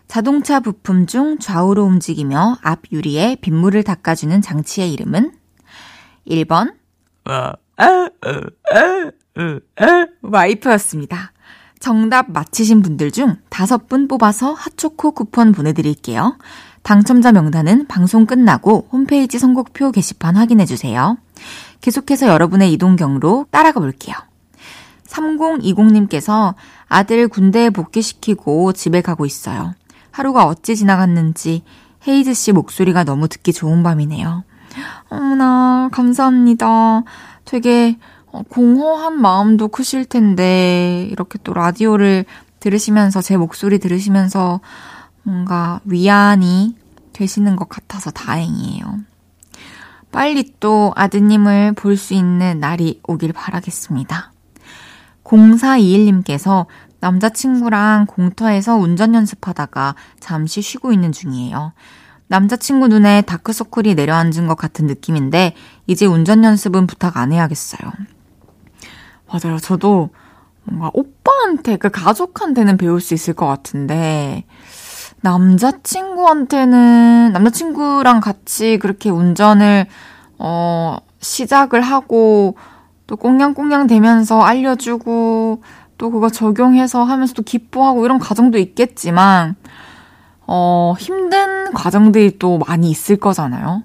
자동차 0.06 0.60
부품 0.60 1.06
중 1.06 1.38
좌우로 1.38 1.82
움직이며 1.82 2.58
앞 2.62 2.82
유리에 2.92 3.38
빗물을 3.40 3.82
닦아주는 3.82 4.40
장치의 4.40 4.92
이름은 4.92 5.32
1번 6.28 6.74
와이퍼였습니다. 10.22 11.32
정답 11.80 12.30
맞히신 12.30 12.82
분들 12.82 13.10
중 13.10 13.37
다섯 13.50 13.88
분 13.88 14.08
뽑아서 14.08 14.52
핫초코 14.52 15.12
쿠폰 15.12 15.52
보내드릴게요. 15.52 16.38
당첨자 16.82 17.32
명단은 17.32 17.87
방송 17.88 18.26
끝나고 18.26 18.88
홈페이지 18.92 19.38
선곡표 19.38 19.90
게시판 19.90 20.37
확인해주세요. 20.37 21.18
계속해서 21.80 22.28
여러분의 22.28 22.72
이동 22.72 22.96
경로 22.96 23.46
따라가 23.50 23.80
볼게요. 23.80 24.14
3020님께서 25.06 26.54
아들 26.88 27.28
군대에 27.28 27.70
복귀시키고 27.70 28.72
집에 28.72 29.00
가고 29.00 29.26
있어요. 29.26 29.74
하루가 30.10 30.46
어찌 30.46 30.76
지나갔는지 30.76 31.62
헤이즈 32.06 32.34
씨 32.34 32.52
목소리가 32.52 33.04
너무 33.04 33.28
듣기 33.28 33.52
좋은 33.52 33.82
밤이네요. 33.82 34.44
어머나, 35.08 35.88
감사합니다. 35.92 37.02
되게 37.44 37.98
어, 38.26 38.42
공허한 38.48 39.20
마음도 39.20 39.68
크실 39.68 40.04
텐데, 40.04 41.08
이렇게 41.12 41.38
또 41.44 41.54
라디오를 41.54 42.24
들으시면서, 42.58 43.22
제 43.22 43.37
목소리 43.37 43.78
들으시면서 43.78 44.60
뭔가 45.22 45.80
위안이 45.84 46.74
되시는 47.12 47.54
것 47.54 47.68
같아서 47.68 48.10
다행이에요. 48.10 48.84
빨리 50.14 50.55
또 50.61 50.92
아드님을 50.94 51.72
볼 51.72 51.96
수 51.96 52.14
있는 52.14 52.61
날이 52.61 53.00
오길 53.03 53.33
바라겠습니다. 53.33 54.33
0421님께서 55.24 56.66
남자친구랑 57.00 58.07
공터에서 58.07 58.77
운전 58.77 59.16
연습하다가 59.16 59.96
잠시 60.20 60.62
쉬고 60.62 60.92
있는 60.92 61.11
중이에요. 61.11 61.72
남자친구 62.29 62.87
눈에 62.87 63.22
다크서클이 63.22 63.96
내려앉은 63.96 64.46
것 64.46 64.55
같은 64.55 64.87
느낌인데, 64.87 65.57
이제 65.88 66.07
운전 66.07 66.44
연습은 66.44 66.87
부탁 66.87 67.16
안 67.16 67.33
해야겠어요. 67.33 67.90
맞아요. 69.27 69.59
저도 69.59 70.11
뭔가 70.62 70.92
오빠한테, 70.94 71.77
그 71.77 71.90
가족한테는 71.90 72.77
배울 72.77 73.00
수 73.00 73.14
있을 73.14 73.35
것 73.35 73.46
같은데, 73.46 74.44
남자친구한테는, 75.24 77.32
남자친구랑 77.32 78.20
같이 78.20 78.78
그렇게 78.78 79.10
운전을, 79.10 79.87
어, 80.38 80.98
시작을 81.20 81.80
하고, 81.80 82.56
또 83.06 83.16
꽁냥꽁냥 83.16 83.87
되면서 83.87 84.42
알려주고 84.42 85.62
또 85.98 86.10
그거 86.10 86.30
적용해서 86.30 87.04
하면서 87.04 87.34
또 87.34 87.42
기뻐하고 87.42 88.04
이런 88.04 88.18
과정도 88.18 88.58
있겠지만 88.58 89.56
어, 90.46 90.94
힘든 90.98 91.72
과정들이 91.72 92.38
또 92.38 92.58
많이 92.58 92.90
있을 92.90 93.16
거잖아요. 93.16 93.82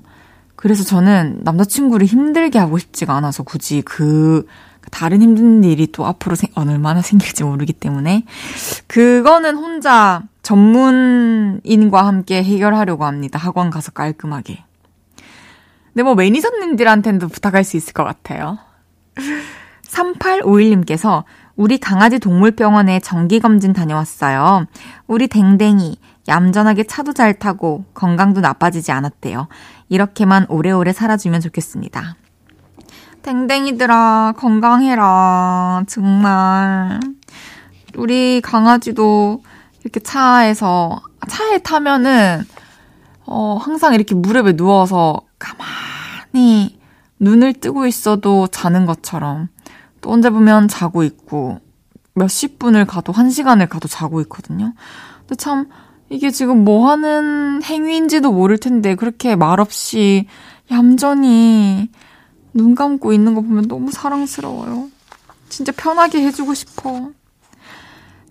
그래서 0.56 0.84
저는 0.84 1.42
남자친구를 1.44 2.08
힘들게 2.08 2.60
하고 2.60 2.78
싶지가 2.78 3.16
않아서 3.16 3.44
굳이 3.44 3.82
그 3.82 4.46
다른 4.92 5.22
힘든 5.22 5.64
일이 5.64 5.88
또 5.88 6.06
앞으로 6.06 6.36
생, 6.36 6.50
얼마나 6.56 7.02
생길지 7.02 7.44
모르기 7.44 7.74
때문에 7.74 8.24
그거는 8.88 9.56
혼자 9.56 10.24
전문인과 10.44 12.06
함께 12.06 12.44
해결하려고 12.44 13.06
합니다. 13.06 13.40
학원 13.40 13.70
가서 13.70 13.92
깔끔하게. 13.92 14.64
근데 15.94 16.04
뭐 16.04 16.16
매니저님들한테도 16.16 17.28
부탁할 17.28 17.64
수 17.64 17.78
있을 17.78 17.94
것 17.94 18.04
같아요. 18.04 18.58
3851님께서 19.90 21.24
우리 21.56 21.78
강아지 21.78 22.20
동물병원에 22.20 23.00
정기검진 23.02 23.74
다녀왔어요. 23.74 24.66
우리 25.08 25.28
댕댕이 25.28 25.98
얌전하게 26.28 26.84
차도 26.84 27.14
잘 27.14 27.34
타고 27.34 27.84
건강도 27.94 28.40
나빠지지 28.40 28.92
않았대요. 28.92 29.48
이렇게만 29.90 30.46
오래오래 30.48 30.94
살아주면 30.94 31.42
좋겠습니다. 31.42 32.16
댕댕이들아, 33.22 34.34
건강해라. 34.38 35.84
정말. 35.88 37.00
우리 37.96 38.42
강아지도 38.42 39.44
이렇게 39.82 40.00
차에서, 40.00 41.02
차에 41.28 41.60
타면은, 41.60 42.44
어, 43.26 43.58
항상 43.62 43.94
이렇게 43.94 44.16
무릎에 44.16 44.54
누워서 44.54 45.22
가만히 45.38 46.80
눈을 47.20 47.54
뜨고 47.54 47.86
있어도 47.86 48.48
자는 48.48 48.86
것처럼 48.86 49.50
또 50.02 50.12
언제 50.12 50.30
보면 50.30 50.68
자고 50.68 51.04
있고 51.04 51.60
몇십 52.16 52.58
분을 52.60 52.86
가도 52.86 53.14
한 53.14 53.30
시간을 53.30 53.68
가도 53.68 53.88
자고 53.88 54.22
있거든요. 54.22 54.74
근데 55.20 55.36
참 55.36 55.68
이게 56.10 56.32
지금 56.32 56.64
뭐 56.64 56.90
하는 56.90 57.62
행위인지도 57.62 58.32
모를 58.32 58.58
텐데 58.58 58.96
그렇게 58.96 59.36
말없이 59.36 60.26
얌전히 60.72 61.90
눈 62.54 62.76
감고 62.76 63.14
있는 63.14 63.36
거 63.36 63.42
보면 63.42 63.68
너무 63.68 63.92
사랑스러워요. 63.92 64.90
진짜 65.50 65.72
편하게 65.72 66.22
해주고 66.26 66.54
싶어. 66.54 67.12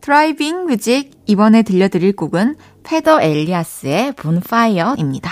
Driving 0.01 0.67
Music 0.67 1.11
이번에 1.27 1.63
들려드릴 1.63 2.17
곡은 2.17 2.57
페더 2.83 3.21
엘리아스의 3.21 4.13
Bonfire입니다. 4.13 5.31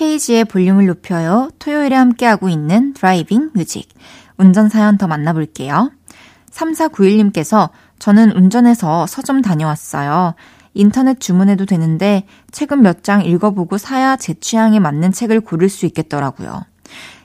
헤이즈의 0.00 0.46
볼륨을 0.46 0.86
높여요. 0.86 1.50
토요일에 1.58 1.94
함께하고 1.94 2.48
있는 2.48 2.94
Driving 2.94 3.50
Music. 3.54 3.88
운전 4.38 4.68
사연 4.68 4.96
더 4.98 5.06
만나볼게요. 5.06 5.92
3491님께서 6.50 7.70
저는 7.98 8.32
운전해서 8.32 9.06
서점 9.06 9.42
다녀왔어요. 9.42 10.34
인터넷 10.74 11.20
주문해도 11.20 11.66
되는데 11.66 12.26
책은 12.50 12.82
몇 12.82 13.02
장 13.02 13.24
읽어보고 13.24 13.78
사야 13.78 14.16
제 14.16 14.34
취향에 14.34 14.80
맞는 14.80 15.12
책을 15.12 15.40
고를 15.40 15.68
수 15.68 15.86
있겠더라고요. 15.86 16.64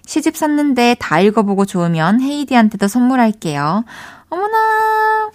시집 0.10 0.36
샀는데 0.36 0.96
다 1.00 1.20
읽어보고 1.20 1.66
좋으면 1.66 2.20
헤이디한테도 2.20 2.88
선물할게요. 2.88 3.86
어머나, 4.32 5.30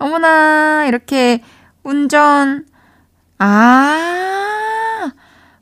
어머나, 0.00 0.86
이렇게 0.88 1.44
운전, 1.84 2.66
아, 3.38 5.12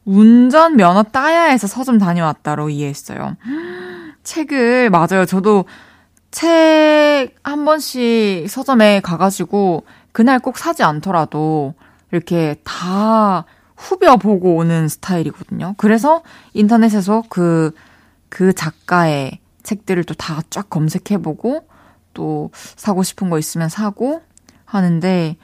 운전 0.06 0.76
면허 0.76 1.02
따야 1.02 1.44
해서 1.44 1.66
서점 1.66 1.98
다녀왔다로 1.98 2.70
이해했어요. 2.70 3.36
책을, 4.22 4.88
맞아요. 4.88 5.26
저도 5.26 5.66
책 6.30 7.34
한 7.42 7.64
번씩 7.64 8.48
서점에 8.48 9.00
가가지고 9.00 9.84
그날 10.12 10.38
꼭 10.38 10.56
사지 10.58 10.82
않더라도 10.82 11.74
이렇게 12.10 12.56
다 12.64 13.44
후벼 13.76 14.16
보고 14.16 14.56
오는 14.56 14.88
스타일이거든요. 14.88 15.74
그래서 15.76 16.22
인터넷에서 16.54 17.22
그, 17.28 17.72
그 18.28 18.52
작가의 18.52 19.38
책들을 19.62 20.04
또 20.04 20.14
다 20.14 20.42
쫙 20.50 20.68
검색해보고 20.70 21.68
또 22.14 22.50
사고 22.54 23.02
싶은 23.02 23.30
거 23.30 23.38
있으면 23.38 23.68
사고 23.68 24.22
하는데 24.64 25.36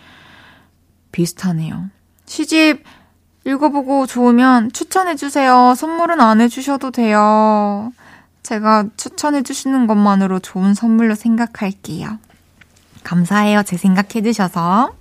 비슷하네요. 1.13 1.91
시집 2.27 2.85
읽어보고 3.45 4.07
좋으면 4.07 4.73
추천해주세요. 4.73 5.75
선물은 5.77 6.21
안 6.21 6.41
해주셔도 6.41 6.91
돼요. 6.93 7.93
제가 8.43 8.87
추천해주시는 8.97 9.87
것만으로 9.87 10.39
좋은 10.39 10.75
선물로 10.75 11.15
생각할게요. 11.15 12.19
감사해요. 13.05 13.63
제 13.65 13.77
생각해주셔서. 13.77 14.95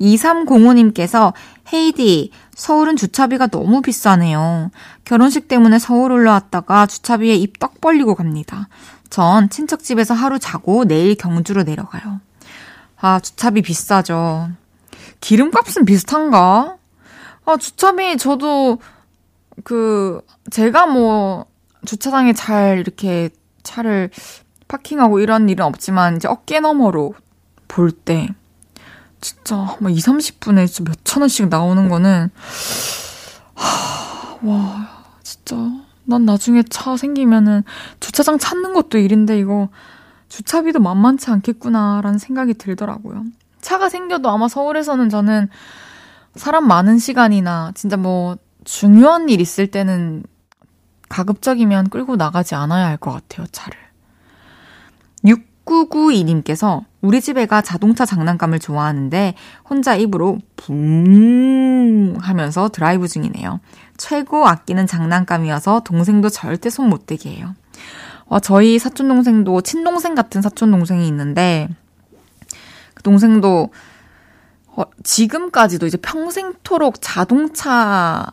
2305님께서 0.00 1.32
헤이디, 1.72 2.30
서울은 2.54 2.96
주차비가 2.96 3.48
너무 3.48 3.82
비싸네요. 3.82 4.70
결혼식 5.04 5.48
때문에 5.48 5.78
서울 5.78 6.12
올라왔다가 6.12 6.86
주차비에 6.86 7.34
입 7.34 7.58
떡 7.58 7.80
벌리고 7.80 8.14
갑니다. 8.14 8.68
전 9.10 9.48
친척집에서 9.50 10.14
하루 10.14 10.38
자고 10.38 10.84
내일 10.84 11.14
경주로 11.14 11.62
내려가요. 11.62 12.20
아, 13.00 13.20
주차비 13.20 13.62
비싸죠. 13.62 14.50
기름값은 15.20 15.84
비슷한가? 15.84 16.76
아, 17.44 17.56
주차비 17.56 18.16
저도 18.18 18.78
그 19.64 20.20
제가 20.50 20.86
뭐 20.86 21.46
주차장에 21.84 22.32
잘 22.32 22.78
이렇게 22.78 23.30
차를 23.62 24.10
파킹하고 24.68 25.20
이런 25.20 25.48
일은 25.48 25.64
없지만 25.64 26.16
이제 26.16 26.28
어깨 26.28 26.60
너머로 26.60 27.14
볼 27.68 27.90
때 27.90 28.28
진짜 29.20 29.76
막 29.80 29.90
2, 29.90 29.96
30분에 29.96 30.66
진짜 30.66 30.90
몇천 30.90 31.22
원씩 31.22 31.48
나오는 31.48 31.88
거는 31.88 32.30
하, 33.54 34.38
와 34.42 34.88
진짜 35.22 35.56
난 36.04 36.24
나중에 36.24 36.62
차 36.70 36.96
생기면은 36.96 37.64
주차장 38.00 38.38
찾는 38.38 38.72
것도 38.72 38.98
일인데 38.98 39.38
이거 39.38 39.68
주차비도 40.28 40.80
만만치 40.80 41.30
않겠구나라는 41.30 42.18
생각이 42.18 42.54
들더라고요. 42.54 43.24
차가 43.60 43.88
생겨도 43.88 44.28
아마 44.30 44.48
서울에서는 44.48 45.08
저는 45.08 45.48
사람 46.36 46.66
많은 46.68 46.98
시간이나 46.98 47.72
진짜 47.74 47.96
뭐 47.96 48.36
중요한 48.64 49.28
일 49.28 49.40
있을 49.40 49.66
때는 49.66 50.22
가급적이면 51.08 51.88
끌고 51.90 52.16
나가지 52.16 52.54
않아야 52.54 52.86
할 52.86 52.98
것 52.98 53.12
같아요, 53.12 53.46
차를. 53.50 53.76
6992님께서 55.68 56.84
우리 57.00 57.20
집 57.20 57.36
애가 57.38 57.62
자동차 57.62 58.04
장난감을 58.06 58.58
좋아하는데 58.58 59.34
혼자 59.68 59.94
입으로 59.94 60.38
붕 60.56 62.16
하면서 62.20 62.68
드라이브 62.68 63.06
중이네요. 63.06 63.60
최고 63.96 64.46
아끼는 64.46 64.86
장난감이어서 64.86 65.80
동생도 65.84 66.30
절대 66.30 66.70
손 66.70 66.88
못 66.88 67.06
대게 67.06 67.30
해요. 67.30 67.54
와, 68.28 68.40
저희 68.40 68.78
사촌 68.78 69.08
동생도 69.08 69.60
친동생 69.60 70.14
같은 70.14 70.40
사촌 70.40 70.70
동생이 70.70 71.06
있는데 71.08 71.68
그 72.94 73.02
동생도 73.02 73.70
어, 74.76 74.82
지금까지도 75.02 75.86
이제 75.86 75.98
평생토록 75.98 76.96
자동차 77.00 78.26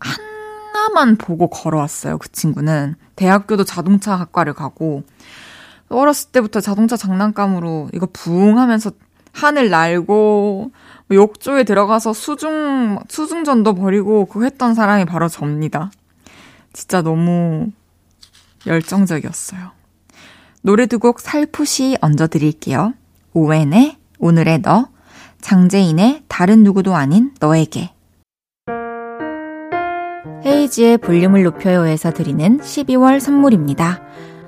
하나만 0.00 1.16
보고 1.16 1.48
걸어왔어요. 1.48 2.18
그 2.18 2.30
친구는 2.32 2.96
대학교도 3.16 3.64
자동차 3.64 4.16
학과를 4.16 4.54
가고 4.54 5.04
어렸을 5.88 6.30
때부터 6.32 6.60
자동차 6.60 6.96
장난감으로 6.96 7.90
이거 7.92 8.08
부웅 8.12 8.58
하면서 8.58 8.90
하늘 9.32 9.68
날고 9.70 10.70
뭐 11.08 11.16
욕조에 11.16 11.64
들어가서 11.64 12.12
수중 12.12 12.98
수중전도 13.08 13.74
버리고 13.74 14.26
그거 14.26 14.44
했던 14.44 14.74
사람이 14.74 15.04
바로 15.04 15.28
접니다. 15.28 15.90
진짜 16.72 17.02
너무 17.02 17.68
열정적이었어요. 18.66 19.70
노래 20.62 20.86
두 20.86 20.98
곡 20.98 21.20
살포시 21.20 21.98
얹어 22.00 22.28
드릴게요. 22.28 22.94
오웬의 23.34 23.98
오늘의 24.18 24.62
너, 24.62 24.88
장재인의 25.42 26.22
다른 26.28 26.62
누구도 26.62 26.94
아닌 26.94 27.32
너에게. 27.40 27.90
헤이즈의 30.46 30.98
볼륨을 30.98 31.42
높여요에서 31.42 32.12
드리는 32.12 32.58
12월 32.60 33.20
선물입니다. 33.20 34.00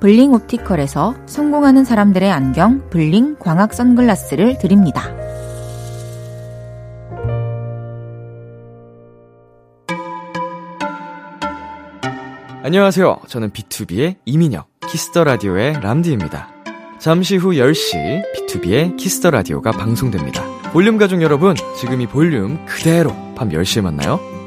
블링 0.00 0.32
옵티컬에서 0.32 1.14
성공하는 1.26 1.84
사람들의 1.84 2.30
안경 2.30 2.88
블링 2.88 3.36
광학 3.38 3.74
선글라스를 3.74 4.58
드립니다. 4.58 5.02
안녕하세요. 12.62 13.20
저는 13.26 13.50
B2B의 13.50 14.16
이민혁, 14.24 14.68
키스터 14.88 15.24
라디오의 15.24 15.80
람디입니다. 15.80 16.48
잠시 16.98 17.36
후 17.36 17.50
10시 17.50 18.22
B2B의 18.34 18.96
키스터 18.96 19.30
라디오가 19.30 19.70
방송됩니다. 19.70 20.42
볼륨 20.72 20.96
가족 20.98 21.20
여러분, 21.20 21.56
지금 21.78 22.00
이 22.00 22.06
볼륨 22.06 22.64
그대로 22.64 23.10
밤 23.34 23.48
10시에 23.48 23.82
만나요. 23.82 24.39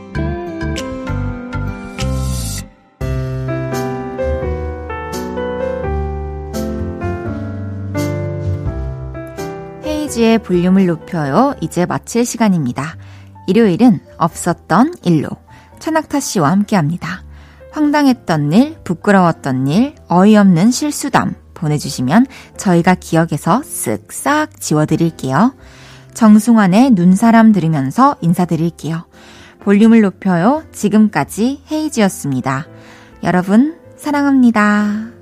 헤이즈의 10.14 10.40
볼륨을 10.40 10.86
높여요. 10.86 11.56
이제 11.62 11.86
마칠 11.86 12.26
시간입니다. 12.26 12.98
일요일은 13.48 14.00
없었던 14.18 14.94
일로 15.04 15.30
천낙타 15.80 16.20
씨와 16.20 16.52
함께 16.52 16.76
합니다. 16.76 17.24
황당했던 17.72 18.54
일, 18.54 18.78
부끄러웠던 18.84 19.68
일, 19.68 19.96
어이없는 20.08 20.72
실수담 20.72 21.36
보내주시면 21.54 22.28
저희가 22.58 22.96
기억에서 22.96 23.62
쓱싹 23.62 24.60
지워드릴게요. 24.60 25.56
정승환의 26.14 26.92
눈사람 26.92 27.52
들으면서 27.52 28.16
인사드릴게요. 28.22 29.06
볼륨을 29.62 30.02
높여요. 30.02 30.64
지금까지 30.72 31.64
헤이지였습니다. 31.72 32.68
여러분, 33.24 33.78
사랑합니다. 33.98 35.13